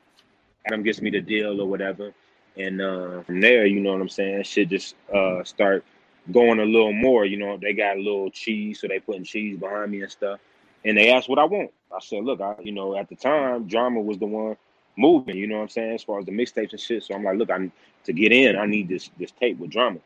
Adam 0.65 0.83
gets 0.83 1.01
me 1.01 1.09
the 1.09 1.21
deal 1.21 1.59
or 1.59 1.67
whatever, 1.67 2.13
and 2.55 2.81
uh, 2.81 3.21
from 3.23 3.41
there, 3.41 3.65
you 3.65 3.79
know 3.79 3.94
what 3.94 4.01
I'm 4.01 4.09
saying. 4.09 4.44
Shit 4.44 4.69
just 4.69 4.95
uh, 5.13 5.44
start 5.44 5.83
going 6.31 6.59
a 6.59 6.65
little 6.65 6.94
more. 6.94 7.25
You 7.25 7.37
know, 7.37 7.57
they 7.57 7.73
got 7.73 7.97
a 7.97 7.99
little 7.99 8.30
cheese, 8.30 8.80
so 8.80 8.87
they 8.87 8.99
putting 8.99 9.23
cheese 9.23 9.57
behind 9.57 9.92
me 9.92 10.01
and 10.01 10.11
stuff. 10.11 10.39
And 10.83 10.97
they 10.97 11.11
asked 11.11 11.30
what 11.30 11.40
I 11.40 11.44
want. 11.45 11.71
I 11.94 12.00
said, 12.00 12.23
look, 12.23 12.42
I, 12.42 12.56
you 12.61 12.71
know, 12.71 12.95
at 12.95 13.09
the 13.09 13.16
time, 13.16 13.68
drama 13.68 14.02
was 14.02 14.18
the 14.18 14.26
one 14.26 14.57
moving. 14.97 15.38
You 15.38 15.47
know 15.47 15.57
what 15.57 15.64
I'm 15.64 15.69
saying, 15.69 15.95
as 15.95 16.04
far 16.04 16.19
as 16.19 16.26
the 16.26 16.31
mixtapes 16.31 16.71
and 16.71 16.80
shit. 16.80 17.04
So 17.04 17.14
I'm 17.14 17.23
like, 17.23 17.38
look, 17.38 17.52
I 17.52 17.69
to 18.06 18.14
get 18.14 18.31
in, 18.31 18.56
I 18.56 18.66
need 18.66 18.90
this 18.90 19.09
this 19.19 19.31
tape 19.31 19.59
with 19.59 19.71
drama. 19.71 20.00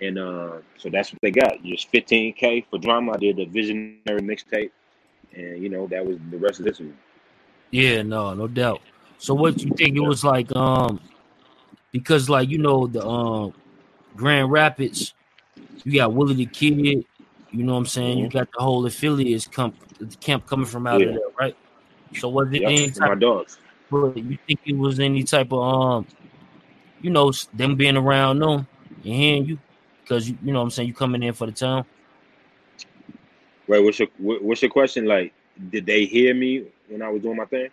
And 0.00 0.18
uh, 0.18 0.58
so 0.76 0.90
that's 0.90 1.12
what 1.12 1.22
they 1.22 1.30
got. 1.30 1.62
Just 1.62 1.92
15k 1.92 2.66
for 2.68 2.78
drama. 2.78 3.12
I 3.12 3.18
did 3.18 3.36
the 3.36 3.44
visionary 3.44 4.20
mixtape, 4.20 4.70
and 5.34 5.62
you 5.62 5.68
know 5.68 5.86
that 5.88 6.04
was 6.04 6.18
the 6.30 6.38
rest 6.38 6.58
of 6.58 6.66
this 6.66 6.80
one. 6.80 6.96
Yeah, 7.70 8.02
no, 8.02 8.34
no 8.34 8.48
doubt. 8.48 8.82
So 9.18 9.34
what 9.34 9.62
you 9.62 9.70
think 9.70 9.96
it 9.96 10.00
was 10.00 10.24
like? 10.24 10.54
Um, 10.56 11.00
because 11.92 12.28
like 12.28 12.48
you 12.48 12.58
know 12.58 12.86
the 12.86 13.06
um 13.06 13.54
Grand 14.16 14.50
Rapids, 14.50 15.14
you 15.84 15.98
got 15.98 16.12
Willie 16.12 16.34
the 16.34 16.46
Kid. 16.46 17.06
You 17.52 17.64
know 17.64 17.72
what 17.72 17.80
I'm 17.80 17.86
saying? 17.86 18.18
You 18.18 18.28
got 18.28 18.48
the 18.50 18.62
whole 18.62 18.82
Aphilliates 18.84 19.50
camp, 19.50 19.76
the 20.10 20.16
camp 20.16 20.46
coming 20.46 20.66
from 20.66 20.86
out 20.86 21.02
Yeah. 21.02 21.08
of 21.08 21.14
there, 21.14 21.22
right? 21.38 21.54
So 22.14 22.28
was 22.28 22.48
it 22.52 22.60
Yep, 22.62 22.70
any 22.70 22.84
and 22.84 22.96
my 22.98 23.14
dogs. 23.14 23.58
You 23.90 24.38
think 24.46 24.60
it 24.64 24.76
was 24.76 24.98
any 25.00 25.22
type 25.24 25.52
of 25.52 25.60
um, 25.60 26.06
you 27.00 27.10
know, 27.10 27.32
them 27.52 27.76
being 27.76 27.96
around 27.96 28.38
them 28.40 28.66
and 29.04 29.14
hearing 29.14 29.44
you? 29.44 29.58
Because 30.02 30.28
you, 30.28 30.38
you 30.42 30.52
know 30.52 30.60
what 30.60 30.64
I'm 30.64 30.70
saying, 30.70 30.88
you 30.88 30.94
coming 30.94 31.22
in 31.22 31.32
for 31.32 31.46
the 31.46 31.52
town. 31.52 31.84
Wait, 33.66 33.80
what's 33.82 33.98
your 33.98 34.08
what's 34.18 34.62
your 34.62 34.70
question? 34.70 35.06
Like, 35.06 35.32
did 35.70 35.86
they 35.86 36.04
hear 36.04 36.34
me 36.34 36.64
when 36.88 37.02
I 37.02 37.08
was 37.08 37.22
doing 37.22 37.36
my 37.36 37.44
thing? 37.44 37.68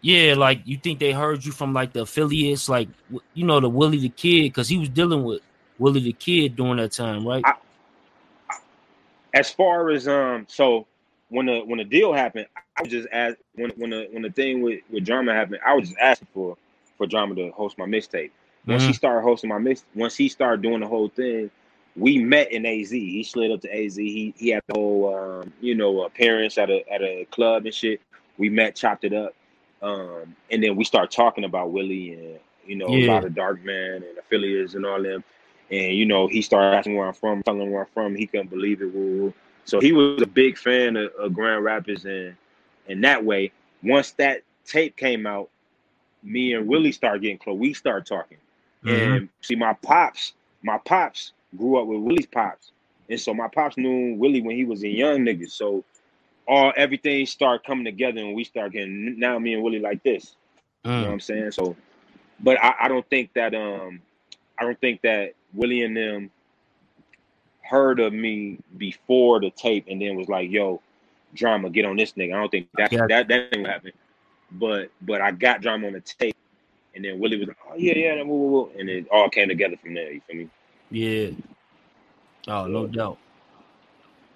Yeah, 0.00 0.34
like 0.34 0.62
you 0.64 0.78
think 0.78 0.98
they 0.98 1.12
heard 1.12 1.44
you 1.44 1.52
from 1.52 1.72
like 1.72 1.92
the 1.92 2.00
Aphilliates, 2.02 2.68
like 2.68 2.88
you 3.34 3.46
know 3.46 3.60
the 3.60 3.68
Willie 3.68 3.98
the 4.00 4.08
Kid, 4.08 4.44
because 4.44 4.68
he 4.68 4.78
was 4.78 4.88
dealing 4.88 5.22
with 5.22 5.40
Willie 5.78 6.00
the 6.02 6.12
Kid 6.12 6.56
during 6.56 6.76
that 6.78 6.92
time, 6.92 7.26
right? 7.26 7.44
I- 7.46 7.54
As 9.34 9.50
far 9.50 9.90
as 9.90 10.08
um, 10.08 10.46
so 10.48 10.86
when 11.32 11.46
the 11.48 11.60
when 11.66 11.78
the 11.78 11.84
deal 11.84 12.14
happened, 12.14 12.48
I 12.78 12.82
was 12.82 12.92
just 12.92 13.08
asked 13.12 13.38
when 13.56 13.70
when 13.76 13.90
the 13.90 14.08
when 14.12 14.22
the 14.22 14.30
thing 14.30 14.62
with 14.62 14.82
with 14.90 15.06
drama 15.06 15.34
happened, 15.34 15.60
I 15.66 15.74
was 15.74 15.90
just 15.90 16.00
asking 16.00 16.28
for 16.34 16.58
for 16.98 17.06
drama 17.08 17.36
to 17.36 17.50
host 17.52 17.78
my 17.78 17.86
mixtape. 17.86 18.32
Once 18.68 18.84
he 18.84 18.92
Mhm. 18.92 18.94
started 18.94 19.22
hosting 19.22 19.50
my 19.50 19.58
mix, 19.58 19.84
once 19.96 20.16
he 20.16 20.28
started 20.28 20.62
doing 20.62 20.80
the 20.80 20.88
whole 20.88 21.10
thing, 21.10 21.50
we 21.96 22.18
met 22.18 22.52
in 22.52 22.66
AZ. 22.66 22.90
He 22.90 23.24
slid 23.24 23.52
up 23.52 23.62
to 23.62 23.74
AZ. 23.74 23.96
He 23.96 24.34
he 24.38 24.50
had 24.50 24.62
the 24.68 24.74
whole 24.78 25.14
um, 25.42 25.52
you 25.60 25.76
know 25.76 26.04
appearance 26.04 26.58
at 26.58 26.70
a 26.70 26.84
at 26.92 27.02
a 27.02 27.26
club 27.32 27.66
and 27.66 27.74
shit. 27.74 28.00
We 28.38 28.50
met, 28.50 28.76
chopped 28.76 29.04
it 29.04 29.14
up, 29.14 29.34
um, 29.82 30.36
and 30.50 30.62
then 30.62 30.76
we 30.76 30.84
started 30.84 31.12
talking 31.12 31.44
about 31.44 31.72
Willie 31.72 32.14
and 32.14 32.40
you 32.66 32.76
know 32.76 32.96
a 32.96 33.00
Yeah. 33.00 33.06
lot 33.06 33.24
of 33.24 33.32
Darkman 33.32 33.96
and 33.98 34.18
Aphilliates 34.18 34.76
and 34.76 34.86
all 34.86 35.02
them. 35.02 35.24
And 35.70 35.94
you 35.96 36.06
know, 36.06 36.28
he 36.28 36.42
started 36.42 36.76
asking 36.76 36.96
where 36.96 37.08
I'm 37.08 37.14
from, 37.14 37.42
telling 37.42 37.62
him 37.62 37.72
where 37.72 37.82
I'm 37.82 37.90
from. 37.94 38.14
He 38.16 38.26
couldn't 38.26 38.50
believe 38.50 38.82
it. 38.82 38.94
Woo-woo. 38.94 39.34
So 39.64 39.80
he 39.80 39.92
was 39.92 40.20
a 40.22 40.26
big 40.26 40.58
fan 40.58 40.96
of, 40.96 41.12
of 41.18 41.34
Grand 41.34 41.64
Rapids, 41.64 42.04
and 42.04 42.36
and 42.88 43.04
that 43.04 43.24
way, 43.24 43.52
once 43.82 44.12
that 44.12 44.42
tape 44.64 44.96
came 44.96 45.26
out, 45.26 45.50
me 46.22 46.52
and 46.54 46.66
Willie 46.66 46.92
started 46.92 47.22
getting 47.22 47.38
close. 47.38 47.58
We 47.58 47.72
started 47.74 48.06
talking, 48.06 48.38
Mhm. 48.82 49.22
and 49.22 49.28
see, 49.40 49.56
my 49.56 49.74
pops, 49.74 50.34
my 50.62 50.78
pops 50.78 51.32
grew 51.56 51.80
up 51.80 51.86
with 51.86 52.00
Willie's 52.00 52.26
pops, 52.26 52.72
and 53.08 53.20
so 53.20 53.34
my 53.34 53.48
pops 53.48 53.76
knew 53.76 54.14
Willie 54.16 54.42
when 54.42 54.56
he 54.56 54.64
was 54.64 54.82
a 54.84 54.88
young 54.88 55.20
nigga. 55.20 55.50
So 55.50 55.84
all 56.46 56.72
everything 56.76 57.26
started 57.26 57.64
coming 57.66 57.84
together, 57.84 58.20
and 58.20 58.34
we 58.34 58.44
started 58.44 58.72
getting 58.72 59.18
now 59.18 59.38
me 59.38 59.54
and 59.54 59.62
Willie 59.62 59.80
like 59.80 60.02
this. 60.02 60.36
You 60.96 61.04
know 61.04 61.08
what 61.08 61.14
Mm. 61.14 61.14
I'm 61.14 61.20
saying? 61.20 61.50
So, 61.52 61.76
but 62.40 62.62
I, 62.62 62.74
I 62.82 62.88
don't 62.88 63.08
think 63.08 63.32
that 63.34 63.54
um, 63.54 64.00
I 64.58 64.64
don't 64.64 64.80
think 64.80 65.02
that 65.02 65.32
Willie 65.54 65.82
and 65.82 65.96
them 65.96 66.30
heard 67.62 68.00
of 68.00 68.12
me 68.12 68.58
before 68.76 69.40
the 69.40 69.50
tape, 69.50 69.86
and 69.88 70.00
then 70.00 70.16
was 70.16 70.28
like, 70.28 70.50
"Yo, 70.50 70.80
drama, 71.34 71.70
get 71.70 71.84
on 71.84 71.96
this 71.96 72.12
nigga." 72.12 72.34
I 72.34 72.40
don't 72.40 72.50
think 72.50 72.68
that 72.76 72.92
Yeah. 72.92 73.06
that 73.06 73.28
that 73.28 73.50
didn't 73.50 73.66
happen. 73.66 73.92
But 74.52 74.90
but 75.02 75.20
I 75.20 75.30
got 75.30 75.62
drama 75.62 75.86
on 75.86 75.94
the 75.94 76.00
tape, 76.00 76.36
and 76.94 77.04
then 77.04 77.18
Willie 77.18 77.38
was 77.38 77.48
like, 77.48 77.56
"Oh 77.70 77.74
yeah, 77.76 77.94
yeah," 77.94 78.22
woo, 78.22 78.36
woo, 78.36 78.50
woo," 78.50 78.70
and 78.78 78.88
it 78.88 79.06
all 79.10 79.28
came 79.30 79.48
together 79.48 79.76
from 79.76 79.94
there. 79.94 80.12
You 80.12 80.20
feel 80.22 80.36
me? 80.36 80.48
Yeah. 80.90 81.30
Oh, 82.48 82.66
no 82.66 82.86
doubt. 82.86 83.18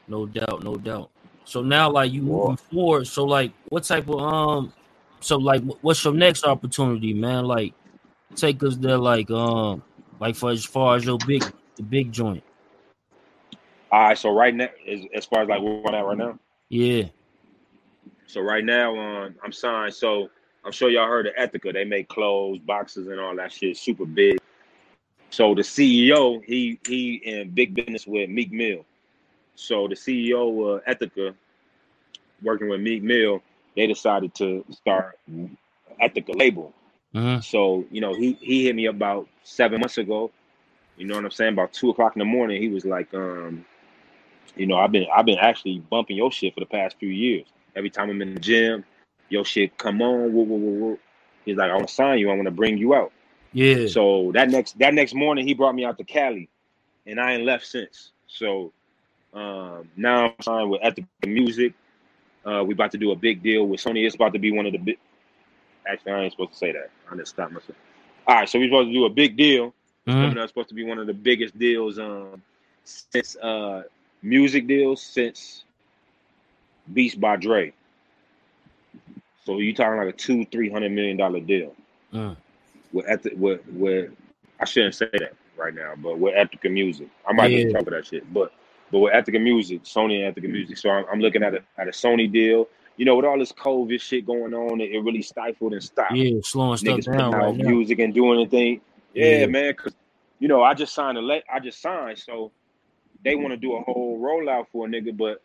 No 0.09 0.27
doubt, 0.27 0.63
no 0.63 0.77
doubt. 0.77 1.11
So 1.45 1.63
now 1.63 1.91
like 1.91 2.13
you 2.13 2.23
moving 2.23 2.57
forward, 2.57 3.07
so 3.07 3.25
like 3.25 3.53
what 3.69 3.85
type 3.85 4.09
of 4.09 4.21
um 4.21 4.73
so 5.21 5.37
like 5.37 5.63
what's 5.81 6.05
your 6.05 6.15
next 6.15 6.45
opportunity, 6.45 7.13
man? 7.13 7.45
Like 7.45 7.75
take 8.37 8.63
us 8.63 8.77
there 8.77 8.99
like 8.99 9.31
um 9.31 9.83
like 10.21 10.37
for 10.37 10.51
as 10.51 10.65
far 10.65 10.97
as 10.97 11.05
your 11.05 11.19
big 11.27 11.45
the 11.77 11.83
big 11.83 12.13
joint. 12.13 12.43
All 13.97 14.03
right. 14.03 14.19
So 14.19 14.31
right 14.31 14.55
now, 14.55 14.69
as, 14.87 15.01
as 15.15 15.25
far 15.25 15.41
as 15.41 15.49
like 15.49 15.63
where 15.63 15.81
I'm 15.89 15.95
at 15.95 16.05
right 16.05 16.19
now. 16.19 16.39
Yeah. 16.69 17.05
So 18.27 18.43
right 18.43 18.63
now, 18.63 18.95
um, 18.95 19.35
I'm 19.43 19.53
signed. 19.53 19.95
So 19.95 20.29
I'm 20.67 20.73
sure 20.73 20.91
y'all 20.91 21.09
heard 21.09 21.27
of 21.27 21.33
Ethika. 21.35 21.73
They 21.73 21.87
make 21.87 22.07
clothes, 22.11 22.59
boxes, 22.59 23.07
and 23.07 23.19
all 23.19 23.35
that 23.37 23.51
shit. 23.53 23.75
Super 23.79 24.05
big. 24.05 24.37
So 25.31 25.55
the 25.55 25.63
CEO, 25.63 26.45
he 26.45 26.79
he 26.87 27.15
in 27.25 27.53
big 27.53 27.73
business 27.75 28.07
with 28.07 28.29
Meek 28.29 28.53
Mill. 28.53 28.85
So 29.55 29.89
the 29.89 29.95
CEO 29.95 30.77
of 30.77 30.85
Ethika, 30.85 31.35
working 32.43 32.69
with 32.69 32.83
Meek 32.83 33.03
Mill, 33.03 33.43
they 33.77 33.87
decided 33.87 34.35
to 34.35 34.63
start 34.73 35.19
Ethika 36.03 36.39
label. 36.39 36.75
Mhm. 37.15 37.43
So 37.43 37.87
you 37.91 38.03
know, 38.03 38.13
he 38.15 38.35
he 38.43 38.67
hit 38.67 38.77
me 38.77 38.87
about 38.87 39.27
seven 39.43 39.81
months 39.81 39.97
ago. 39.97 40.31
You 40.99 41.07
know 41.07 41.15
what 41.15 41.25
I'm 41.25 41.31
saying? 41.31 41.55
About 41.55 41.73
two 41.73 41.89
o'clock 41.89 42.15
in 42.15 42.19
the 42.19 42.27
morning, 42.27 42.61
he 42.61 42.69
was 42.69 42.85
like, 42.85 43.15
um, 43.15 43.65
you 44.57 44.67
know, 44.67 44.77
I've 44.77 44.93
been 44.93 45.07
I've 45.15 45.27
been 45.27 45.39
actually 45.39 45.79
bumping 45.91 46.17
your 46.17 46.33
shit 46.33 46.55
for 46.55 46.61
the 46.61 46.67
past 46.67 46.97
few 46.99 47.09
years. 47.09 47.47
Every 47.75 47.91
time 47.91 48.11
I'm 48.11 48.23
in 48.23 48.35
the 48.35 48.41
gym, 48.41 48.85
your 49.29 49.45
shit 49.45 49.77
come 49.79 50.01
on. 50.03 50.33
Woo, 50.33 50.43
woo, 50.45 50.57
woo, 50.57 50.81
woo. 50.85 50.99
He's 51.45 51.57
like, 51.57 51.71
I 51.71 51.75
want 51.75 51.89
to 51.89 51.95
sign 51.95 52.19
you. 52.19 52.31
I 52.31 52.35
want 52.35 52.47
to 52.47 52.51
bring 52.51 52.79
you 52.79 52.95
out. 52.95 53.13
Yeah. 53.53 53.87
So 53.87 54.33
that 54.35 54.51
next 54.51 54.79
that 54.79 54.95
next 54.95 55.15
morning, 55.15 55.47
he 55.47 55.55
brought 55.55 55.75
me 55.75 55.85
out 55.85 55.99
to 55.99 56.05
Cali, 56.05 56.49
and 57.07 57.21
I 57.21 57.33
ain't 57.35 57.45
left 57.45 57.67
since. 57.67 58.13
So 58.27 58.73
um, 59.35 59.89
now 59.97 60.27
I'm 60.27 60.43
signed 60.43 60.71
with 60.71 60.83
Ethika 60.83 61.07
Music. 61.27 61.75
Uh, 62.45 62.63
we 62.65 62.75
about 62.75 62.93
to 62.93 62.99
do 62.99 63.11
a 63.13 63.17
big 63.17 63.43
deal 63.43 63.67
with 63.67 63.81
Sony. 63.81 64.07
It's 64.07 64.15
about 64.15 64.33
to 64.33 64.39
be 64.39 64.53
one 64.53 64.67
of 64.67 64.73
the 64.73 64.79
big. 64.79 64.99
Actually, 65.87 66.13
I 66.13 66.23
ain't 66.23 66.33
supposed 66.33 66.53
to 66.53 66.59
say 66.59 66.73
that. 66.73 66.91
I 67.11 67.17
just 67.17 67.31
stopped 67.33 67.53
myself. 67.53 67.77
All 68.27 68.35
right, 68.37 68.49
so 68.49 68.59
we're 68.59 68.69
supposed 68.69 68.89
to 68.89 68.93
do 68.93 69.05
a 69.05 69.11
big 69.11 69.37
deal. 69.37 69.75
It's 70.07 70.15
Mhm. 70.17 70.21
coming 70.23 70.39
up, 70.39 70.49
supposed 70.49 70.69
to 70.69 70.75
be 70.75 70.85
one 70.85 70.99
of 70.99 71.07
the 71.07 71.15
biggest 71.15 71.57
deals 71.59 71.99
um, 71.99 72.43
since 72.85 73.37
uh, 73.37 73.85
music 74.23 74.67
deals 74.67 75.03
since 75.03 75.65
Beats 76.93 77.15
by 77.15 77.37
Dre. 77.37 77.73
So 79.45 79.59
you 79.59 79.75
talking 79.75 79.99
like 79.99 80.15
a 80.15 80.17
two, 80.17 80.45
three 80.47 80.71
hundred 80.71 80.93
million 80.93 81.17
dollar 81.17 81.41
deal 81.41 81.75
Mm. 82.13 82.37
with 82.93 83.07
with 83.37 83.61
with 83.69 84.11
I 84.61 84.65
shouldn't 84.65 84.95
say 84.95 85.09
that 85.13 85.35
right 85.57 85.75
now, 85.75 85.95
but 85.97 86.19
with 86.19 86.35
Ethika 86.35 86.71
Music, 86.71 87.09
I 87.29 87.33
might 87.33 87.51
Yeah. 87.51 87.59
just 87.65 87.71
about 87.75 87.91
that 87.91 88.07
shit. 88.07 88.33
But 88.33 88.53
but 88.91 89.01
with 89.01 89.13
Ethika 89.13 89.41
Music, 89.43 89.83
Sony 89.85 90.27
and 90.27 90.35
Ethika 90.35 90.49
Music, 90.51 90.79
so 90.79 90.91
I'm, 90.91 91.05
I'm 91.13 91.21
looking 91.21 91.43
at 91.43 91.55
a 91.55 91.63
at 91.79 91.89
a 91.89 91.93
Sony 91.93 92.31
deal. 92.31 92.69
You 92.97 93.05
know, 93.05 93.17
with 93.17 93.27
all 93.27 93.39
this 93.39 93.53
COVID 93.53 94.01
shit 94.01 94.25
going 94.25 94.55
on, 94.55 94.81
it, 94.81 94.91
it 94.93 95.01
really 95.01 95.21
stifled 95.23 95.73
and 95.75 95.83
stopped 95.83 96.15
Yeah, 96.15 96.41
slowing 96.43 96.79
stuff 96.79 97.01
down 97.05 97.33
right 97.33 97.57
music 97.57 97.99
and 97.99 98.15
doing 98.15 98.41
anything. 98.41 98.81
Yeah, 99.13 99.41
Yeah. 99.41 99.47
man, 99.47 99.75
cause 99.75 99.95
you 100.39 100.49
know 100.49 100.63
I 100.63 100.75
just 100.75 100.95
signed 100.95 101.19
a 101.19 101.21
let 101.21 101.45
I 101.53 101.61
just 101.61 101.81
signed, 101.83 102.19
so 102.19 102.53
they 103.27 103.35
want 103.35 103.51
to 103.51 103.57
do 103.57 103.75
a 103.75 103.83
whole 103.83 104.21
rollout 104.21 104.67
for 104.71 104.87
a 104.87 104.89
nigga, 104.89 105.15
but 105.17 105.43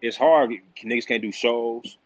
it's 0.00 0.16
hard. 0.16 0.50
Niggas 0.82 1.06
can't 1.06 1.20
do 1.22 1.30
shows. 1.30 1.98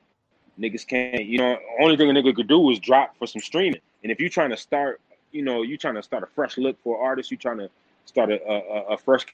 Niggas 0.59 0.87
can't. 0.87 1.25
You 1.25 1.39
know, 1.39 1.57
only 1.81 1.97
thing 1.97 2.11
a 2.11 2.13
nigga 2.13 2.35
could 2.35 2.49
do 2.49 2.71
is 2.71 2.81
drop 2.81 3.17
for 3.17 3.27
some 3.27 3.41
streaming. 3.41 3.81
And 4.03 4.11
if 4.11 4.19
you're 4.19 4.29
trying 4.29 4.51
to 4.51 4.57
start, 4.57 5.01
you 5.31 5.43
know, 5.43 5.63
you're 5.63 5.79
trying 5.79 5.95
to 5.95 6.03
start 6.03 6.25
a 6.25 6.27
fresh 6.27 6.59
look 6.59 6.77
for 6.83 7.01
artists, 7.01 7.31
you're 7.31 7.39
trying 7.39 7.59
to 7.59 7.71
start 8.05 8.31
a, 8.31 8.43
a, 8.45 8.95
a 8.95 8.99
fresh 8.99 9.25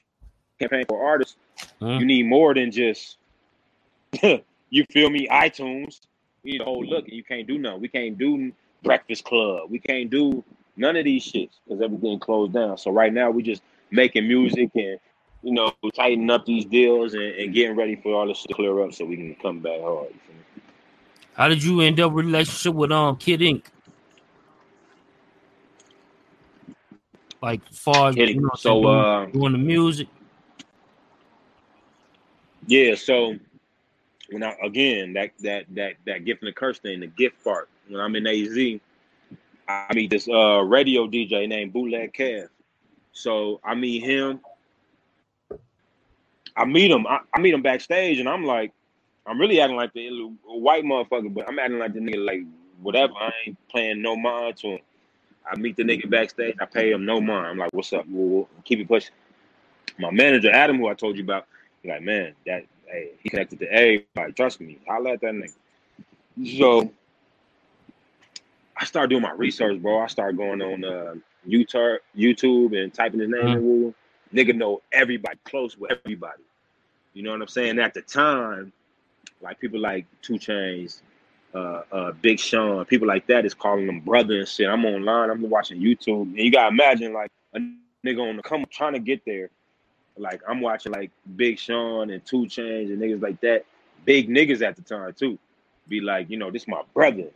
campaign 0.59 0.85
for 0.87 1.03
artists, 1.03 1.37
Mhm. 1.81 1.99
you 1.99 2.05
need 2.05 2.25
more 2.27 2.53
than 2.53 2.71
just 2.71 3.17
you 4.69 4.85
feel 4.91 5.09
me, 5.09 5.27
iTunes. 5.27 6.01
You 6.43 6.53
need 6.53 6.61
a 6.61 6.65
whole 6.65 6.85
look, 6.85 7.07
and 7.07 7.15
you 7.17 7.23
can't 7.23 7.47
do 7.47 7.57
nothing. 7.57 7.81
We 7.81 7.87
can't 7.87 8.17
do 8.17 8.51
Breakfast 8.83 9.23
Club. 9.23 9.71
We 9.71 9.79
can't 9.79 10.09
do 10.09 10.43
none 10.77 10.95
of 10.97 11.05
these 11.05 11.25
shits 11.25 11.59
because 11.65 11.81
everything 11.81 12.19
closed 12.19 12.53
down. 12.53 12.77
So 12.77 12.91
right 12.91 13.11
now 13.13 13.31
we 13.31 13.41
just 13.41 13.63
making 13.91 14.27
music 14.27 14.69
and 14.75 14.99
you 15.43 15.51
know 15.51 15.71
tightening 15.93 16.29
up 16.29 16.45
these 16.45 16.65
deals 16.65 17.13
and, 17.13 17.23
and 17.23 17.53
getting 17.53 17.75
ready 17.75 17.95
for 17.95 18.15
all 18.15 18.27
this 18.27 18.41
to 18.43 18.53
clear 18.53 18.81
up 18.81 18.93
so 18.93 19.05
we 19.05 19.17
can 19.17 19.35
come 19.35 19.59
back 19.59 19.79
hard. 19.81 20.13
How 21.33 21.47
did 21.47 21.63
you 21.63 21.81
end 21.81 21.99
up 21.99 22.13
relationship 22.13 22.73
with 22.73 22.91
um 22.91 23.17
Kid 23.17 23.41
Ink? 23.41 23.69
Like 27.41 27.61
far 27.73 28.09
as 28.09 28.15
you 28.15 28.39
know, 28.39 28.49
So, 28.55 28.81
doing, 28.81 28.95
uh, 28.95 29.25
doing 29.25 29.51
the 29.51 29.57
music. 29.57 30.07
Yeah, 32.67 32.95
so 32.95 33.35
when 34.29 34.43
I 34.43 34.55
again 34.63 35.13
that 35.13 35.31
that 35.39 35.65
that 35.75 35.95
that 36.05 36.23
gift 36.23 36.41
and 36.41 36.47
the 36.47 36.53
curse 36.53 36.79
thing, 36.79 37.01
the 37.01 37.07
gift 37.07 37.43
part. 37.43 37.67
When 37.89 37.99
I'm 37.99 38.15
in 38.15 38.25
AZ, 38.25 38.79
I 39.67 39.93
meet 39.93 40.09
this 40.09 40.29
uh 40.29 40.61
radio 40.61 41.05
DJ 41.07 41.49
named 41.49 41.73
Bootleg 41.73 42.13
Kev. 42.13 42.47
So 43.11 43.59
I 43.63 43.75
meet 43.75 44.03
him. 44.03 44.39
I 46.55 46.65
meet 46.65 46.91
him. 46.91 47.07
I, 47.07 47.19
I 47.33 47.39
meet 47.39 47.53
him 47.53 47.61
backstage, 47.61 48.19
and 48.19 48.29
I'm 48.29 48.45
like, 48.45 48.71
I'm 49.25 49.39
really 49.39 49.59
acting 49.59 49.77
like 49.77 49.93
the 49.93 50.09
white 50.45 50.83
motherfucker, 50.83 51.33
but 51.33 51.47
I'm 51.47 51.59
acting 51.59 51.79
like 51.79 51.93
the 51.93 51.99
nigga 51.99 52.25
like 52.25 52.41
whatever. 52.81 53.13
I 53.13 53.31
ain't 53.45 53.67
playing 53.69 54.01
no 54.01 54.15
mind 54.15 54.57
to 54.57 54.67
him. 54.67 54.79
I 55.49 55.57
meet 55.57 55.75
the 55.75 55.83
nigga 55.83 56.09
backstage. 56.09 56.55
I 56.61 56.65
pay 56.65 56.91
him 56.91 57.05
no 57.05 57.19
mind. 57.21 57.47
I'm 57.47 57.57
like, 57.57 57.73
what's 57.73 57.91
up? 57.93 58.07
Woo. 58.07 58.47
Keep 58.63 58.79
it 58.79 58.87
pushing. 58.87 59.13
My 59.97 60.11
manager 60.11 60.51
Adam, 60.51 60.77
who 60.77 60.87
I 60.87 60.93
told 60.93 61.17
you 61.17 61.23
about, 61.23 61.47
he 61.81 61.89
like, 61.89 62.01
man, 62.01 62.33
that 62.45 62.65
hey, 62.87 63.11
he 63.19 63.29
connected 63.29 63.59
to 63.59 63.71
everybody. 63.71 64.31
Trust 64.33 64.61
me, 64.61 64.79
holla 64.87 65.13
at 65.13 65.21
that 65.21 65.33
nigga. 65.33 65.53
So 66.59 66.91
I 68.77 68.85
started 68.85 69.09
doing 69.09 69.21
my 69.21 69.31
research, 69.31 69.81
bro. 69.81 69.99
I 69.99 70.07
started 70.07 70.37
going 70.37 70.61
on 70.61 70.83
uh, 70.83 71.13
YouTube, 71.47 71.97
YouTube, 72.17 72.81
and 72.81 72.93
typing 72.93 73.19
his 73.19 73.29
name 73.29 73.47
in. 73.47 73.95
Nigga 74.33 74.55
know 74.55 74.81
everybody, 74.91 75.37
close 75.43 75.77
with 75.77 75.91
everybody. 75.91 76.41
You 77.13 77.23
know 77.23 77.31
what 77.31 77.41
I'm 77.41 77.47
saying? 77.47 77.79
At 77.79 77.93
the 77.93 78.01
time, 78.01 78.73
like 79.41 79.59
people 79.59 79.79
like 79.79 80.05
2 80.23 80.33
Chainz, 80.33 81.01
uh, 81.53 81.81
uh, 81.91 82.11
Big 82.13 82.39
Sean, 82.39 82.83
people 82.85 83.07
like 83.07 83.27
that 83.27 83.45
is 83.45 83.53
calling 83.53 83.85
them 83.85 83.99
brother 83.99 84.39
and 84.39 84.47
shit. 84.47 84.67
I'm 84.67 84.85
online, 84.85 85.29
I'm 85.29 85.47
watching 85.49 85.79
YouTube, 85.79 86.23
and 86.23 86.39
you 86.39 86.51
gotta 86.51 86.69
imagine 86.69 87.13
like 87.13 87.31
a 87.53 87.59
nigga 88.05 88.27
on 88.27 88.37
the 88.37 88.43
come 88.43 88.65
trying 88.71 88.93
to 88.93 88.99
get 88.99 89.23
there. 89.25 89.49
Like 90.17 90.41
I'm 90.47 90.61
watching 90.61 90.91
like 90.91 91.11
Big 91.35 91.59
Sean 91.59 92.09
and 92.09 92.25
2 92.25 92.45
Chainz 92.45 92.91
and 92.91 92.99
niggas 92.99 93.21
like 93.21 93.39
that, 93.41 93.65
big 94.05 94.29
niggas 94.29 94.61
at 94.61 94.75
the 94.75 94.81
time 94.81 95.13
too. 95.13 95.37
Be 95.87 96.01
like, 96.01 96.29
you 96.29 96.37
know, 96.37 96.49
this 96.49 96.67
my 96.67 96.81
brother. 96.93 97.27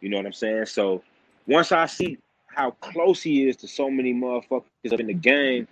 You 0.00 0.10
know 0.10 0.18
what 0.18 0.26
I'm 0.26 0.32
saying? 0.32 0.66
So 0.66 1.02
once 1.46 1.72
I 1.72 1.86
see 1.86 2.18
how 2.46 2.72
close 2.72 3.22
he 3.22 3.48
is 3.48 3.56
to 3.56 3.68
so 3.68 3.90
many 3.90 4.12
motherfuckers 4.12 4.92
up 4.92 5.00
in 5.00 5.06
the 5.06 5.14
game, 5.14 5.66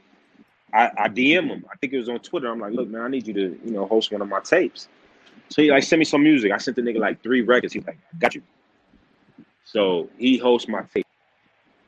I, 0.73 0.91
I 0.97 1.09
DM 1.09 1.49
him. 1.49 1.65
I 1.71 1.77
think 1.77 1.93
it 1.93 1.99
was 1.99 2.09
on 2.09 2.19
Twitter. 2.21 2.51
I'm 2.51 2.61
like, 2.61 2.73
look, 2.73 2.89
man, 2.89 3.03
I 3.03 3.09
need 3.09 3.27
you 3.27 3.35
to, 3.35 3.59
you 3.65 3.73
know, 3.73 3.87
host 3.87 4.11
one 4.11 4.23
of 4.23 4.29
my 4.29 4.41
tapes. 4.41 4.89
So 5.49 5.61
he 5.61 5.71
like 5.71 5.83
sent 5.83 5.99
me 5.99 6.05
some 6.05 6.23
music. 6.23 6.51
I 6.51 6.57
sent 6.57 6.77
the 6.77 6.83
nigga 6.83 6.99
like 6.99 7.23
three 7.23 7.43
records. 7.43 7.75
He's 7.75 7.87
like, 7.87 7.99
got 8.19 8.35
you. 8.35 8.43
So 9.65 10.09
he 10.19 10.39
hosts 10.39 10.69
my 10.69 10.83
tape. 10.95 11.07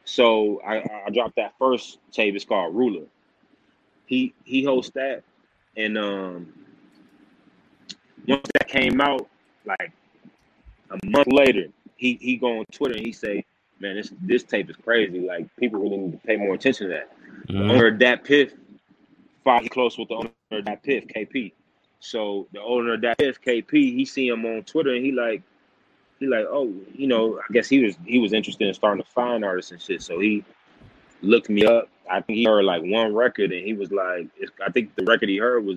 So 0.05 0.61
I, 0.67 0.79
I 1.07 1.11
dropped 1.11 1.37
that 1.37 1.55
first 1.59 1.99
tape. 2.13 2.35
It's 2.35 2.45
called 2.45 2.75
Ruler. 2.75 3.07
He 4.07 4.35
he 4.45 4.63
hosts 4.63 4.93
that, 4.95 5.23
and 5.79 5.97
um, 5.97 6.53
once 8.29 8.47
that 8.53 8.69
came 8.69 9.01
out, 9.01 9.27
like 9.65 9.93
a 10.91 11.07
month 11.07 11.29
later, 11.29 11.69
he 11.97 12.19
he 12.21 12.37
go 12.37 12.59
on 12.59 12.67
Twitter 12.67 12.97
and 12.97 13.07
he 13.07 13.13
say, 13.13 13.47
man, 13.81 13.97
this 13.97 14.13
this 14.21 14.43
tape 14.43 14.69
is 14.69 14.77
crazy. 14.77 15.21
Like 15.21 15.49
people 15.57 15.81
really 15.81 15.97
need 15.97 16.13
to 16.13 16.19
pay 16.19 16.37
more 16.37 16.55
attention 16.55 16.89
to 16.89 16.95
that. 16.95 17.17
Mm-hmm. 17.49 17.71
Owner 17.71 17.87
of 17.87 18.25
Piff, 18.25 18.53
fought 19.45 19.69
close 19.71 19.99
with 19.99 20.09
the 20.09 20.15
owner 20.15 20.31
of 20.51 20.65
DatPiff, 20.65 21.15
KP. 21.15 21.53
So 22.01 22.49
the 22.53 22.61
owner 22.61 22.95
of 22.95 23.01
DatPiff, 23.01 23.37
KP, 23.47 23.73
he 23.73 24.05
see 24.05 24.29
him 24.29 24.45
on 24.45 24.63
Twitter 24.65 24.95
and 24.95 25.05
he 25.05 25.13
like, 25.13 25.43
he 26.21 26.27
like, 26.27 26.47
oh, 26.49 26.73
you 26.93 27.07
know, 27.07 27.39
I 27.39 27.53
guess 27.53 27.69
he 27.69 27.85
was 27.85 27.97
he 28.05 28.19
was 28.19 28.33
interested 28.33 28.67
in 28.67 28.75
starting 28.75 29.03
to 29.03 29.11
find 29.11 29.45
artists 29.45 29.73
and 29.73 29.81
shit. 29.81 30.03
So 30.03 30.19
he 30.21 30.45
looked 31.23 31.49
me 31.49 31.65
up. 31.65 31.89
I 32.11 32.21
think 32.21 32.39
he 32.39 32.45
heard 32.45 32.65
like 32.65 32.83
one 32.83 33.15
record 33.15 33.53
and 33.53 33.65
he 33.65 33.73
was 33.73 33.91
like, 33.91 34.29
I 34.65 34.71
think 34.71 34.95
the 34.95 35.05
record 35.05 35.29
he 35.29 35.39
heard 35.39 35.65
was 35.65 35.77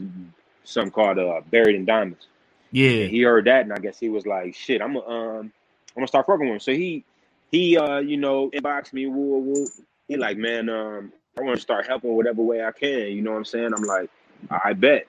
something 0.64 0.92
called 0.92 1.18
uh, 1.20 1.42
Buried 1.50 1.76
in 1.76 1.86
Diamonds. 1.86 2.28
Yeah, 2.72 3.04
and 3.04 3.12
he 3.12 3.22
heard 3.22 3.46
that, 3.46 3.62
and 3.62 3.74
I 3.74 3.78
guess 3.78 3.98
he 3.98 4.10
was 4.10 4.26
like, 4.26 4.54
"Shit, 4.54 4.82
I'm 4.82 4.94
gonna 4.94 5.08
um, 5.08 5.40
I'm 5.40 5.96
gonna 5.96 6.08
start 6.08 6.28
working 6.28 6.48
with 6.48 6.56
him." 6.56 6.60
So 6.60 6.72
he 6.74 7.06
he 7.50 7.78
uh, 7.78 8.00
you 8.00 8.18
know, 8.18 8.50
inboxed 8.50 8.94
me, 8.94 9.08
woo 9.08 9.40
woo. 9.40 9.68
He 10.08 10.18
like, 10.18 10.38
man, 10.38 10.70
um, 10.70 11.14
I 11.38 11.42
want 11.42 11.56
to 11.58 11.62
start 11.62 11.88
helping 11.88 12.16
whatever 12.16 12.42
way 12.42 12.64
I 12.64 12.72
can. 12.72 13.12
You 13.12 13.22
know 13.22 13.32
what 13.32 13.38
I'm 13.38 13.46
saying? 13.46 13.74
I'm 13.76 13.84
like, 13.84 14.10
I 14.50 14.74
bet. 14.74 15.08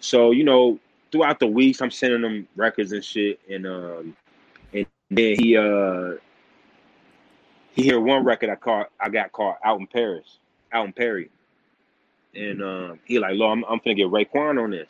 So 0.00 0.30
you 0.30 0.44
know, 0.44 0.78
throughout 1.12 1.40
the 1.40 1.46
weeks, 1.46 1.80
I'm 1.80 1.90
sending 1.90 2.22
him 2.22 2.48
records 2.56 2.92
and 2.92 3.04
shit, 3.04 3.40
and 3.50 3.66
um, 3.66 4.16
and 4.72 4.86
then 5.10 5.36
he 5.38 5.56
uh, 5.56 6.14
he 7.74 7.82
hear 7.82 8.00
one 8.00 8.24
record 8.24 8.50
I 8.50 8.56
caught, 8.56 8.90
I 9.00 9.08
got 9.08 9.32
caught 9.32 9.58
out 9.64 9.80
in 9.80 9.86
Paris, 9.86 10.38
out 10.72 10.86
in 10.86 10.92
Perry, 10.92 11.30
and 12.34 12.62
um, 12.62 13.00
he 13.04 13.18
like, 13.18 13.34
Lord, 13.34 13.58
I'm, 13.58 13.64
I'm 13.64 13.80
finna 13.80 13.96
get 13.96 14.08
Raekwon 14.08 14.62
on 14.62 14.70
this. 14.70 14.88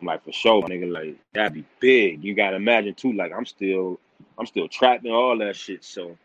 I'm 0.00 0.06
like, 0.06 0.24
for 0.24 0.32
sure, 0.32 0.62
nigga, 0.62 0.90
like 0.92 1.16
that'd 1.34 1.54
be 1.54 1.64
big. 1.80 2.24
You 2.24 2.34
gotta 2.34 2.56
imagine 2.56 2.94
too, 2.94 3.12
like 3.12 3.32
I'm 3.36 3.46
still, 3.46 3.98
I'm 4.38 4.46
still 4.46 4.68
trapped 4.68 5.04
in 5.04 5.12
all 5.12 5.38
that 5.38 5.56
shit. 5.56 5.84
So 5.84 6.16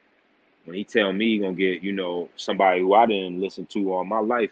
when 0.65 0.75
he 0.75 0.83
tell 0.83 1.11
me 1.11 1.29
he 1.31 1.37
gonna 1.39 1.53
get, 1.53 1.81
you 1.83 1.91
know, 1.91 2.29
somebody 2.35 2.81
who 2.81 2.93
I 2.93 3.05
didn't 3.05 3.41
listen 3.41 3.65
to 3.67 3.93
all 3.93 4.03
my 4.03 4.19
life 4.19 4.51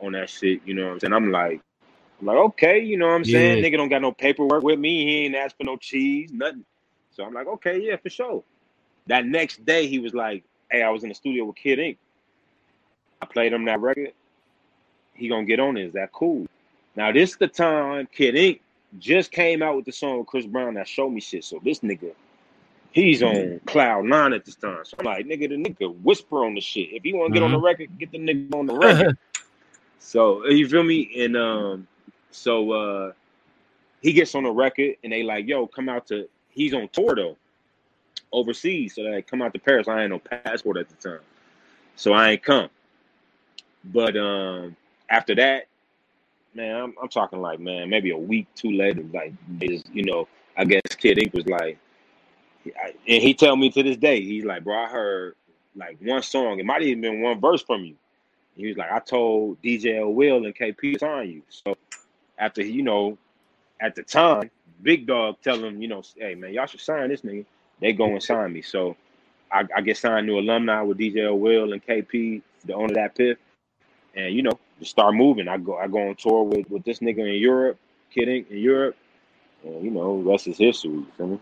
on 0.00 0.12
that 0.12 0.30
shit, 0.30 0.60
you 0.64 0.74
know 0.74 0.86
what 0.86 0.92
I'm 0.92 1.00
saying? 1.00 1.12
I'm 1.12 1.30
like, 1.30 1.60
I'm 2.20 2.26
like, 2.26 2.36
okay, 2.36 2.80
you 2.80 2.96
know 2.96 3.06
what 3.06 3.14
I'm 3.14 3.24
saying? 3.24 3.62
Nigga 3.62 3.76
don't 3.76 3.88
got 3.88 4.02
no 4.02 4.12
paperwork 4.12 4.62
with 4.62 4.78
me. 4.78 5.04
He 5.04 5.24
ain't 5.26 5.36
asked 5.36 5.56
for 5.56 5.64
no 5.64 5.76
cheese, 5.76 6.32
nothing. 6.32 6.64
So 7.12 7.24
I'm 7.24 7.34
like, 7.34 7.46
okay, 7.46 7.80
yeah, 7.80 7.96
for 7.96 8.10
sure. 8.10 8.42
That 9.06 9.26
next 9.26 9.64
day 9.64 9.86
he 9.86 9.98
was 9.98 10.14
like, 10.14 10.44
Hey, 10.70 10.82
I 10.82 10.90
was 10.90 11.02
in 11.02 11.08
the 11.08 11.14
studio 11.14 11.44
with 11.46 11.56
Kid 11.56 11.78
Ink. 11.78 11.98
I 13.22 13.26
played 13.26 13.52
him 13.52 13.64
that 13.64 13.80
record. 13.80 14.12
He 15.14 15.28
gonna 15.28 15.44
get 15.44 15.60
on 15.60 15.76
it. 15.76 15.86
Is 15.86 15.92
that 15.94 16.12
cool? 16.12 16.46
Now 16.94 17.12
this 17.12 17.36
the 17.36 17.48
time 17.48 18.08
Kid 18.12 18.36
Ink 18.36 18.60
just 18.98 19.30
came 19.32 19.62
out 19.62 19.76
with 19.76 19.84
the 19.84 19.92
song 19.92 20.18
with 20.18 20.26
Chris 20.26 20.46
Brown 20.46 20.74
that 20.74 20.88
showed 20.88 21.10
me 21.10 21.20
shit. 21.20 21.44
So 21.44 21.60
this 21.64 21.80
nigga 21.80 22.12
He's 22.92 23.22
on 23.22 23.60
cloud 23.66 24.06
nine 24.06 24.32
at 24.32 24.44
this 24.44 24.56
time. 24.56 24.84
So 24.84 24.96
I'm 24.98 25.04
like, 25.04 25.26
nigga, 25.26 25.48
the 25.48 25.56
nigga 25.56 25.94
whisper 26.02 26.44
on 26.44 26.54
the 26.54 26.60
shit. 26.60 26.88
If 26.92 27.04
you 27.04 27.16
want 27.16 27.32
to 27.32 27.40
get 27.40 27.44
mm-hmm. 27.44 27.44
on 27.44 27.50
the 27.52 27.56
mm-hmm. 27.58 27.66
record, 27.66 27.98
get 27.98 28.12
the 28.12 28.18
nigga 28.18 28.54
on 28.54 28.66
the 28.66 28.74
record. 28.74 29.18
so 29.98 30.46
you 30.46 30.68
feel 30.68 30.82
me? 30.82 31.24
And 31.24 31.36
um, 31.36 31.88
so 32.30 32.70
uh 32.72 33.12
he 34.00 34.12
gets 34.12 34.34
on 34.34 34.44
the 34.44 34.50
record 34.50 34.94
and 35.02 35.12
they 35.12 35.22
like, 35.22 35.46
yo, 35.46 35.66
come 35.66 35.88
out 35.88 36.06
to 36.08 36.28
he's 36.50 36.72
on 36.72 36.88
tour 36.88 37.14
though, 37.14 37.36
overseas. 38.32 38.94
So 38.94 39.02
they 39.04 39.22
come 39.22 39.42
out 39.42 39.52
to 39.54 39.58
Paris. 39.58 39.88
I 39.88 40.02
ain't 40.02 40.10
no 40.10 40.18
passport 40.18 40.76
at 40.76 40.88
the 40.88 40.94
time. 40.96 41.20
So 41.96 42.12
I 42.12 42.30
ain't 42.30 42.42
come. 42.42 42.70
But 43.84 44.16
um 44.16 44.76
after 45.10 45.34
that, 45.36 45.66
man, 46.54 46.76
I'm, 46.76 46.94
I'm 47.02 47.08
talking 47.08 47.40
like, 47.40 47.60
man, 47.60 47.88
maybe 47.90 48.10
a 48.10 48.18
week 48.18 48.46
too 48.54 48.72
later, 48.72 49.02
like, 49.12 49.32
is 49.60 49.82
you 49.92 50.04
know, 50.04 50.28
I 50.56 50.64
guess 50.64 50.82
Kid 50.96 51.18
Ink 51.18 51.34
was 51.34 51.46
like, 51.46 51.78
and 52.82 53.22
he 53.22 53.34
tell 53.34 53.56
me 53.56 53.70
to 53.70 53.82
this 53.82 53.96
day, 53.96 54.22
he's 54.22 54.44
like, 54.44 54.64
bro, 54.64 54.76
I 54.76 54.88
heard 54.88 55.34
like 55.76 55.98
one 56.00 56.22
song. 56.22 56.58
It 56.58 56.66
might 56.66 56.82
even 56.82 57.00
been 57.00 57.20
one 57.20 57.40
verse 57.40 57.62
from 57.62 57.84
you. 57.84 57.94
He 58.56 58.66
was 58.66 58.76
like, 58.76 58.90
I 58.90 58.98
told 58.98 59.62
DJ 59.62 60.12
Will 60.12 60.44
and 60.44 60.54
KP 60.54 60.98
sign 60.98 61.30
you. 61.30 61.42
So 61.48 61.76
after 62.38 62.62
you 62.62 62.82
know, 62.82 63.16
at 63.80 63.94
the 63.94 64.02
time, 64.02 64.50
Big 64.82 65.06
Dog 65.06 65.36
tell 65.42 65.62
him, 65.62 65.80
you 65.80 65.88
know, 65.88 66.02
hey 66.16 66.34
man, 66.34 66.52
y'all 66.52 66.66
should 66.66 66.80
sign 66.80 67.08
this 67.08 67.22
nigga. 67.22 67.46
They 67.80 67.92
go 67.92 68.06
and 68.06 68.22
sign 68.22 68.52
me. 68.52 68.62
So 68.62 68.96
I, 69.52 69.64
I 69.76 69.80
get 69.80 69.96
signed 69.96 70.26
to 70.26 70.38
alumni 70.38 70.82
with 70.82 70.98
DJ 70.98 71.36
Will 71.36 71.72
and 71.72 71.84
KP, 71.84 72.42
the 72.64 72.74
owner 72.74 73.04
of 73.04 73.14
DatPiff. 73.14 73.36
And 74.14 74.34
you 74.34 74.42
know, 74.42 74.58
just 74.80 74.90
start 74.90 75.14
moving. 75.14 75.48
I 75.48 75.58
go 75.58 75.76
I 75.76 75.86
go 75.86 76.08
on 76.08 76.16
tour 76.16 76.42
with, 76.42 76.68
with 76.70 76.84
this 76.84 76.98
nigga 76.98 77.20
in 77.20 77.40
Europe, 77.40 77.78
Kid 78.12 78.28
Ink 78.28 78.48
in 78.50 78.58
Europe. 78.58 78.96
And 79.64 79.84
you 79.84 79.90
know, 79.90 80.16
rest 80.16 80.48
is 80.48 80.58
history. 80.58 80.90
You 80.90 81.06
feel 81.16 81.26
me? 81.28 81.40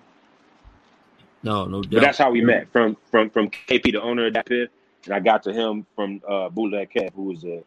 No, 1.47 1.65
no 1.65 1.81
doubt. 1.81 1.93
But 1.93 2.01
that's 2.01 2.19
how 2.19 2.33
we 2.33 2.41
met 2.41 2.67
from 2.73 2.97
from 3.09 3.31
from 3.31 3.51
KP, 3.51 3.93
the 3.93 4.03
owner 4.03 4.27
of 4.27 4.33
DatPiff, 4.33 4.67
and 5.05 5.15
I 5.15 5.21
got 5.21 5.45
to 5.45 5.53
him 5.53 5.87
from 5.95 6.21
uh, 6.29 6.49
Bootleg 6.49 6.91
Kev, 6.91 7.13
who 7.15 7.23
was 7.23 7.45
a, 7.45 7.63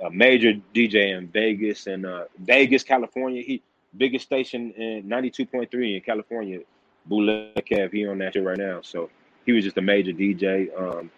a 0.00 0.10
major 0.12 0.52
DJ 0.72 1.18
in 1.18 1.26
Vegas 1.26 1.88
and 1.88 2.06
uh, 2.06 2.26
Vegas, 2.38 2.84
California. 2.84 3.42
He 3.42 3.62
biggest 3.96 4.24
station 4.24 4.70
in 4.72 5.08
ninety 5.08 5.30
two 5.30 5.44
point 5.44 5.72
three 5.72 5.96
in 5.96 6.02
California. 6.02 6.60
Bootleg 7.06 7.66
Kev, 7.66 7.92
he 7.92 8.06
on 8.06 8.18
that 8.18 8.34
shit 8.34 8.44
right 8.44 8.58
now. 8.58 8.80
So 8.82 9.10
he 9.44 9.50
was 9.50 9.64
just 9.64 9.76
a 9.76 9.82
major 9.82 10.12
DJ. 10.12 10.68
Um, 10.80 11.10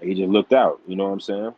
he 0.00 0.14
just 0.14 0.28
looked 0.28 0.52
out. 0.52 0.80
You 0.86 0.94
know 0.94 1.06
what 1.06 1.14
I'm 1.14 1.20
saying? 1.20 1.54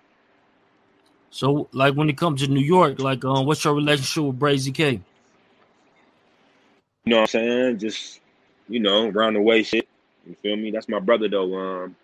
So, 1.28 1.68
like 1.72 1.94
when 1.94 2.08
it 2.08 2.16
comes 2.16 2.40
to 2.40 2.48
New 2.48 2.64
York, 2.64 2.98
like, 2.98 3.26
um, 3.26 3.44
what's 3.44 3.62
your 3.62 3.74
relationship 3.74 4.24
with 4.24 4.38
Brazy 4.38 4.74
K? 4.74 5.02
You 7.04 7.10
know 7.10 7.16
what 7.16 7.20
I'm 7.22 7.26
saying? 7.26 7.78
Just 7.78 8.20
you 8.70 8.80
know, 8.80 9.10
around 9.10 9.34
the 9.34 9.42
way 9.42 9.62
shit. 9.62 9.86
You 10.28 10.36
feel 10.42 10.56
me? 10.56 10.70
That's 10.70 10.88
my 10.88 11.00
brother 11.00 11.28
though. 11.28 11.54
Um, 11.56 11.96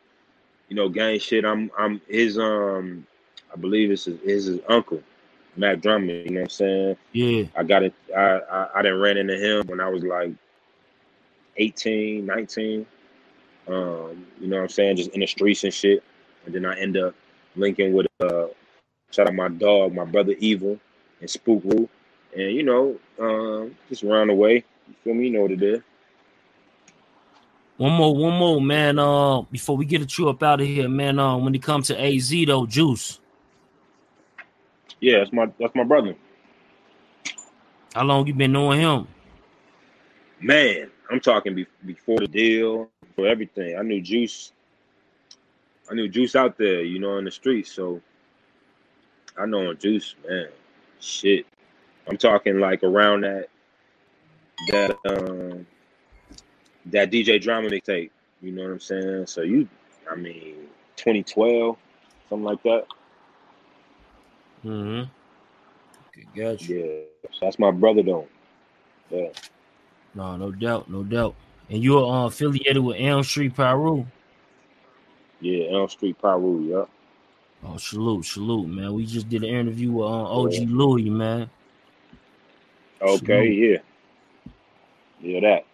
you 0.69 0.77
know, 0.77 0.89
gang 0.89 1.19
shit. 1.19 1.45
I'm 1.45 1.71
I'm 1.79 2.01
his 2.09 2.39
um 2.39 3.07
I 3.53 3.57
believe 3.57 3.91
it's 3.91 4.07
his, 4.07 4.19
his, 4.21 4.45
his 4.47 4.61
uncle, 4.69 5.03
Mac 5.57 5.81
Drummond, 5.81 6.25
you 6.25 6.31
know 6.31 6.41
what 6.41 6.45
I'm 6.45 6.51
saying? 6.51 6.97
Yeah. 7.13 7.45
I 7.57 7.63
got 7.63 7.83
it 7.83 7.95
I, 8.17 8.41
I 8.51 8.69
I 8.77 8.83
didn't 8.83 9.01
ran 9.01 9.19
into 9.19 9.37
him 9.37 9.67
when 9.67 9.81
I 9.81 9.89
was 9.89 10.03
like 10.03 10.33
18, 11.57 12.27
19. 12.27 12.87
Um, 13.69 14.27
you 14.41 14.49
know 14.49 14.57
what 14.57 14.63
I'm 14.63 14.69
saying? 14.69 14.97
Just 14.97 15.11
in 15.11 15.21
the 15.21 15.27
streets 15.27 15.65
and 15.65 15.73
shit. 15.73 16.03
And 16.47 16.55
then 16.55 16.65
I 16.65 16.79
end 16.79 16.97
up 16.97 17.15
linking 17.57 17.93
with 17.93 18.07
uh 18.21 18.47
shout 19.11 19.29
out 19.29 19.35
my 19.35 19.49
dog, 19.49 19.95
my 19.95 20.05
brother 20.05 20.35
Evil 20.39 20.79
and 21.21 21.29
Spook 21.29 21.63
Roo. 21.65 21.89
And 22.35 22.53
you 22.53 22.63
know, 22.63 22.99
um, 23.21 23.77
just 23.89 24.03
around 24.03 24.29
the 24.29 24.35
way. 24.35 24.65
You 24.89 24.95
feel 25.05 25.15
me? 25.15 25.27
You 25.27 25.33
know 25.33 25.43
what 25.43 25.53
it 25.53 25.63
is. 25.63 25.83
One 27.77 27.93
more, 27.93 28.15
one 28.15 28.39
more, 28.39 28.61
man. 28.61 28.99
Uh, 28.99 29.43
before 29.43 29.77
we 29.77 29.85
get 29.85 30.01
a 30.01 30.07
true 30.07 30.29
up 30.29 30.43
out 30.43 30.61
of 30.61 30.67
here, 30.67 30.89
man. 30.89 31.19
Uh, 31.19 31.37
when 31.37 31.55
it 31.55 31.63
comes 31.63 31.89
to 31.89 32.01
AZ 32.01 32.33
though, 32.47 32.67
Juice. 32.67 33.19
Yeah, 35.01 35.19
that's 35.19 35.33
my 35.33 35.47
that's 35.59 35.75
my 35.75 35.85
brother. 35.85 36.15
How 37.95 38.05
long 38.05 38.27
you 38.27 38.35
been 38.35 38.53
knowing 38.53 38.81
him? 38.81 39.09
Man, 40.41 40.91
I'm 41.11 41.21
talking 41.21 41.55
be- 41.55 41.67
before 41.85 42.19
the 42.19 42.29
deal, 42.29 42.91
for 43.15 43.27
everything. 43.27 43.77
I 43.77 43.83
knew 43.83 44.01
Juice. 44.01 44.53
I 45.91 45.95
knew 45.95 46.09
Juice 46.09 46.35
out 46.37 46.57
there, 46.57 46.83
you 46.83 46.99
know, 46.99 47.19
in 47.19 47.25
the 47.25 47.31
streets. 47.31 47.73
So 47.73 48.01
I 49.37 49.47
know 49.47 49.75
Juice, 49.75 50.15
man. 50.29 50.49
Shit, 51.01 51.47
I'm 52.07 52.17
talking 52.17 52.61
like 52.61 52.83
around 52.83 53.23
that 53.23 53.49
that 54.71 54.97
um 55.07 55.67
that 56.87 57.11
DJ 57.11 57.41
Drama 57.41 57.69
mixtape. 57.69 58.11
You 58.43 58.53
know 58.53 58.63
what 58.63 58.73
I'm 58.73 58.81
saying? 58.81 59.27
So 59.27 59.43
you, 59.43 59.69
I 60.11 60.17
mean, 60.17 60.67
2012, 60.97 61.77
something 62.29 62.45
like 62.45 62.63
that. 62.65 62.87
Mm-hmm. 64.65 65.11
Okay, 66.09 66.27
gotcha. 66.35 66.75
Yeah, 66.75 67.29
so 67.33 67.39
that's 67.43 67.59
my 67.59 67.71
brother 67.71 68.03
though. 68.03 68.27
Yeah. 69.11 69.29
No, 70.15 70.37
no 70.37 70.51
doubt, 70.51 70.91
no 70.91 71.03
doubt. 71.03 71.35
And 71.69 71.83
you're 71.83 72.05
uh, 72.05 72.27
affiliated 72.27 72.79
with 72.79 72.97
Elm 72.99 73.25
Street 73.25 73.57
Piru. 73.57 74.07
Yeah, 75.41 75.73
Elm 75.73 75.89
Street 75.89 76.17
Piru. 76.21 76.61
Yeah. 76.63 76.85
Oh, 77.67 77.79
salute, 77.79 78.27
salute, 78.27 78.69
man. 78.69 78.93
We 78.93 79.07
just 79.07 79.29
did 79.29 79.43
an 79.43 79.51
interview 79.51 79.91
with 79.93 80.07
uh, 80.07 80.25
OG 80.25 80.53
yeah. 80.53 80.65
Louis, 80.69 81.11
man. 81.11 81.51
Okay, 83.01 83.19
salute. 83.19 83.83
yeah. 85.23 85.33
Yeah, 85.33 85.41
that. 85.41 85.65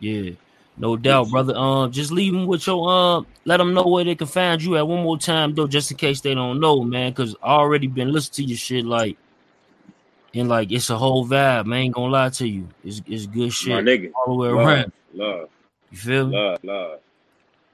Yeah, 0.00 0.30
no 0.76 0.96
doubt, 0.96 1.30
brother. 1.30 1.54
Um, 1.54 1.92
just 1.92 2.10
leave 2.10 2.32
them 2.32 2.46
with 2.46 2.66
your 2.66 2.90
um. 2.90 3.26
Let 3.44 3.58
them 3.58 3.74
know 3.74 3.86
where 3.86 4.02
they 4.02 4.14
can 4.14 4.26
find 4.26 4.62
you 4.62 4.76
at 4.76 4.88
one 4.88 5.02
more 5.02 5.18
time, 5.18 5.54
though, 5.54 5.66
just 5.66 5.90
in 5.90 5.96
case 5.96 6.20
they 6.22 6.34
don't 6.34 6.58
know, 6.58 6.82
man. 6.82 7.12
Because 7.12 7.36
I 7.42 7.52
already 7.52 7.86
been 7.86 8.12
listening 8.12 8.46
to 8.46 8.50
your 8.50 8.58
shit, 8.58 8.84
like, 8.86 9.18
and 10.34 10.48
like 10.48 10.72
it's 10.72 10.90
a 10.90 10.96
whole 10.96 11.26
vibe. 11.26 11.72
I 11.72 11.76
ain't 11.76 11.94
gonna 11.94 12.12
lie 12.12 12.30
to 12.30 12.48
you. 12.48 12.68
It's 12.82 13.02
it's 13.06 13.26
good 13.26 13.52
shit 13.52 13.74
My 13.74 13.82
nigga. 13.82 14.10
all 14.14 14.34
the 14.34 14.42
way 14.42 14.48
love, 14.48 14.66
around. 14.66 14.92
Love. 15.12 15.48
You 15.90 15.98
feel 15.98 16.26
me? 16.28 16.36
Love, 16.36 16.64
love. 16.64 17.00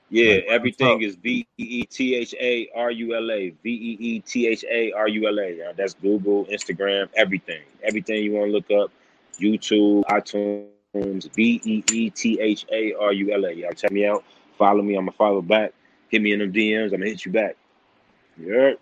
Yeah, 0.08 0.34
like, 0.34 0.44
everything 0.48 1.02
is 1.02 1.16
V 1.16 1.46
E 1.58 1.62
E 1.62 1.82
T 1.84 2.14
H 2.14 2.34
A 2.40 2.68
R 2.74 2.90
U 2.90 3.14
L 3.16 3.30
A. 3.30 3.50
V 3.62 3.70
E 3.70 3.96
E 4.00 4.20
T 4.20 4.46
H 4.46 4.64
A 4.64 4.92
R 4.92 5.08
U 5.08 5.28
L 5.28 5.38
A. 5.38 5.72
That's 5.76 5.94
Google, 5.94 6.44
Instagram, 6.46 7.08
everything. 7.14 7.62
Everything 7.82 8.22
you 8.22 8.32
want 8.32 8.46
to 8.46 8.52
look 8.52 8.70
up, 8.70 8.90
YouTube, 9.40 10.04
iTunes 10.06 10.66
B 11.34 11.60
E 11.64 11.82
E 11.92 12.10
T 12.10 12.40
H 12.40 12.66
A 12.72 12.94
R 12.94 13.12
U 13.12 13.32
L 13.32 13.44
A. 13.46 13.52
Y'all 13.52 13.72
check 13.72 13.90
me 13.90 14.06
out. 14.06 14.24
Follow 14.58 14.82
me. 14.82 14.94
I'm 14.94 15.04
going 15.04 15.12
to 15.12 15.16
follow 15.16 15.42
back. 15.42 15.72
hit 16.08 16.22
me 16.22 16.32
in 16.32 16.38
them 16.38 16.52
DMs. 16.52 16.86
I'm 16.86 16.90
gonna 17.00 17.06
hit 17.06 17.24
you 17.24 17.32
back. 17.32 17.56
Yeah. 18.38 18.72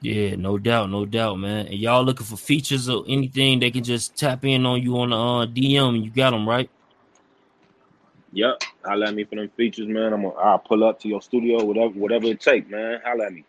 Yeah, 0.00 0.36
no 0.36 0.58
doubt, 0.58 0.90
no 0.90 1.06
doubt, 1.06 1.38
man. 1.38 1.66
And 1.66 1.78
y'all 1.78 2.04
looking 2.04 2.26
for 2.26 2.36
features 2.36 2.88
or 2.88 3.04
anything, 3.08 3.60
they 3.60 3.70
can 3.70 3.82
just 3.82 4.14
tap 4.16 4.44
in 4.44 4.66
on 4.66 4.82
you 4.82 4.98
on 4.98 5.10
the 5.10 5.16
uh, 5.16 5.46
DM 5.46 5.96
and 5.96 6.04
you 6.04 6.10
got 6.10 6.30
them, 6.30 6.46
right? 6.46 6.68
Yep. 8.32 8.62
Holla 8.84 9.06
at 9.06 9.14
me 9.14 9.24
for 9.24 9.36
them 9.36 9.50
features, 9.56 9.88
man. 9.88 10.12
I'm 10.12 10.22
gonna 10.22 10.34
I'll 10.34 10.58
pull 10.58 10.84
up 10.84 11.00
to 11.00 11.08
your 11.08 11.22
studio, 11.22 11.64
whatever 11.64 11.88
whatever 11.98 12.26
it 12.26 12.40
take, 12.40 12.68
man. 12.70 13.00
Holla 13.04 13.26
at 13.26 13.32
me. 13.32 13.44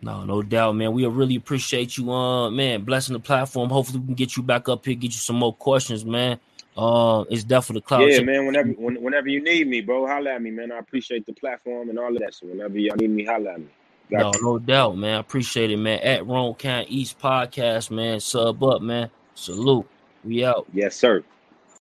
No, 0.00 0.24
no 0.24 0.42
doubt, 0.42 0.76
man. 0.76 0.92
We 0.92 1.06
really 1.06 1.36
appreciate 1.36 1.96
you, 1.96 2.10
uh, 2.10 2.50
man, 2.50 2.82
blessing 2.82 3.12
the 3.12 3.20
platform. 3.20 3.70
Hopefully, 3.70 4.00
we 4.00 4.06
can 4.06 4.14
get 4.14 4.36
you 4.36 4.42
back 4.42 4.68
up 4.68 4.84
here, 4.84 4.94
get 4.94 5.12
you 5.12 5.18
some 5.18 5.36
more 5.36 5.54
questions, 5.54 6.04
man. 6.04 6.38
Uh, 6.76 7.24
it's 7.30 7.44
definitely 7.44 7.80
the 7.80 7.86
cloud. 7.86 8.10
Yeah, 8.10 8.20
man. 8.22 8.46
Whenever, 8.46 8.68
when, 8.70 9.00
whenever 9.00 9.28
you 9.28 9.42
need 9.42 9.68
me, 9.68 9.80
bro, 9.80 10.06
holla 10.06 10.34
at 10.34 10.42
me, 10.42 10.50
man. 10.50 10.72
I 10.72 10.78
appreciate 10.78 11.24
the 11.26 11.32
platform 11.32 11.88
and 11.88 11.98
all 11.98 12.12
of 12.12 12.18
that. 12.18 12.34
So 12.34 12.46
whenever 12.46 12.78
y'all 12.78 12.96
need 12.96 13.10
me, 13.10 13.24
holla 13.24 13.52
at 13.54 13.60
me. 13.60 13.68
Got 14.10 14.20
no, 14.20 14.32
you. 14.34 14.44
no 14.44 14.58
doubt, 14.58 14.98
man. 14.98 15.16
I 15.16 15.20
appreciate 15.20 15.70
it, 15.70 15.76
man. 15.76 16.00
At 16.00 16.26
Rome 16.26 16.54
County 16.54 16.86
East 16.90 17.18
Podcast, 17.18 17.90
man. 17.90 18.20
Sub 18.20 18.62
up, 18.62 18.82
man. 18.82 19.08
Salute. 19.34 19.86
We 20.24 20.44
out. 20.44 20.66
Yes, 20.72 20.96
sir. 20.96 21.22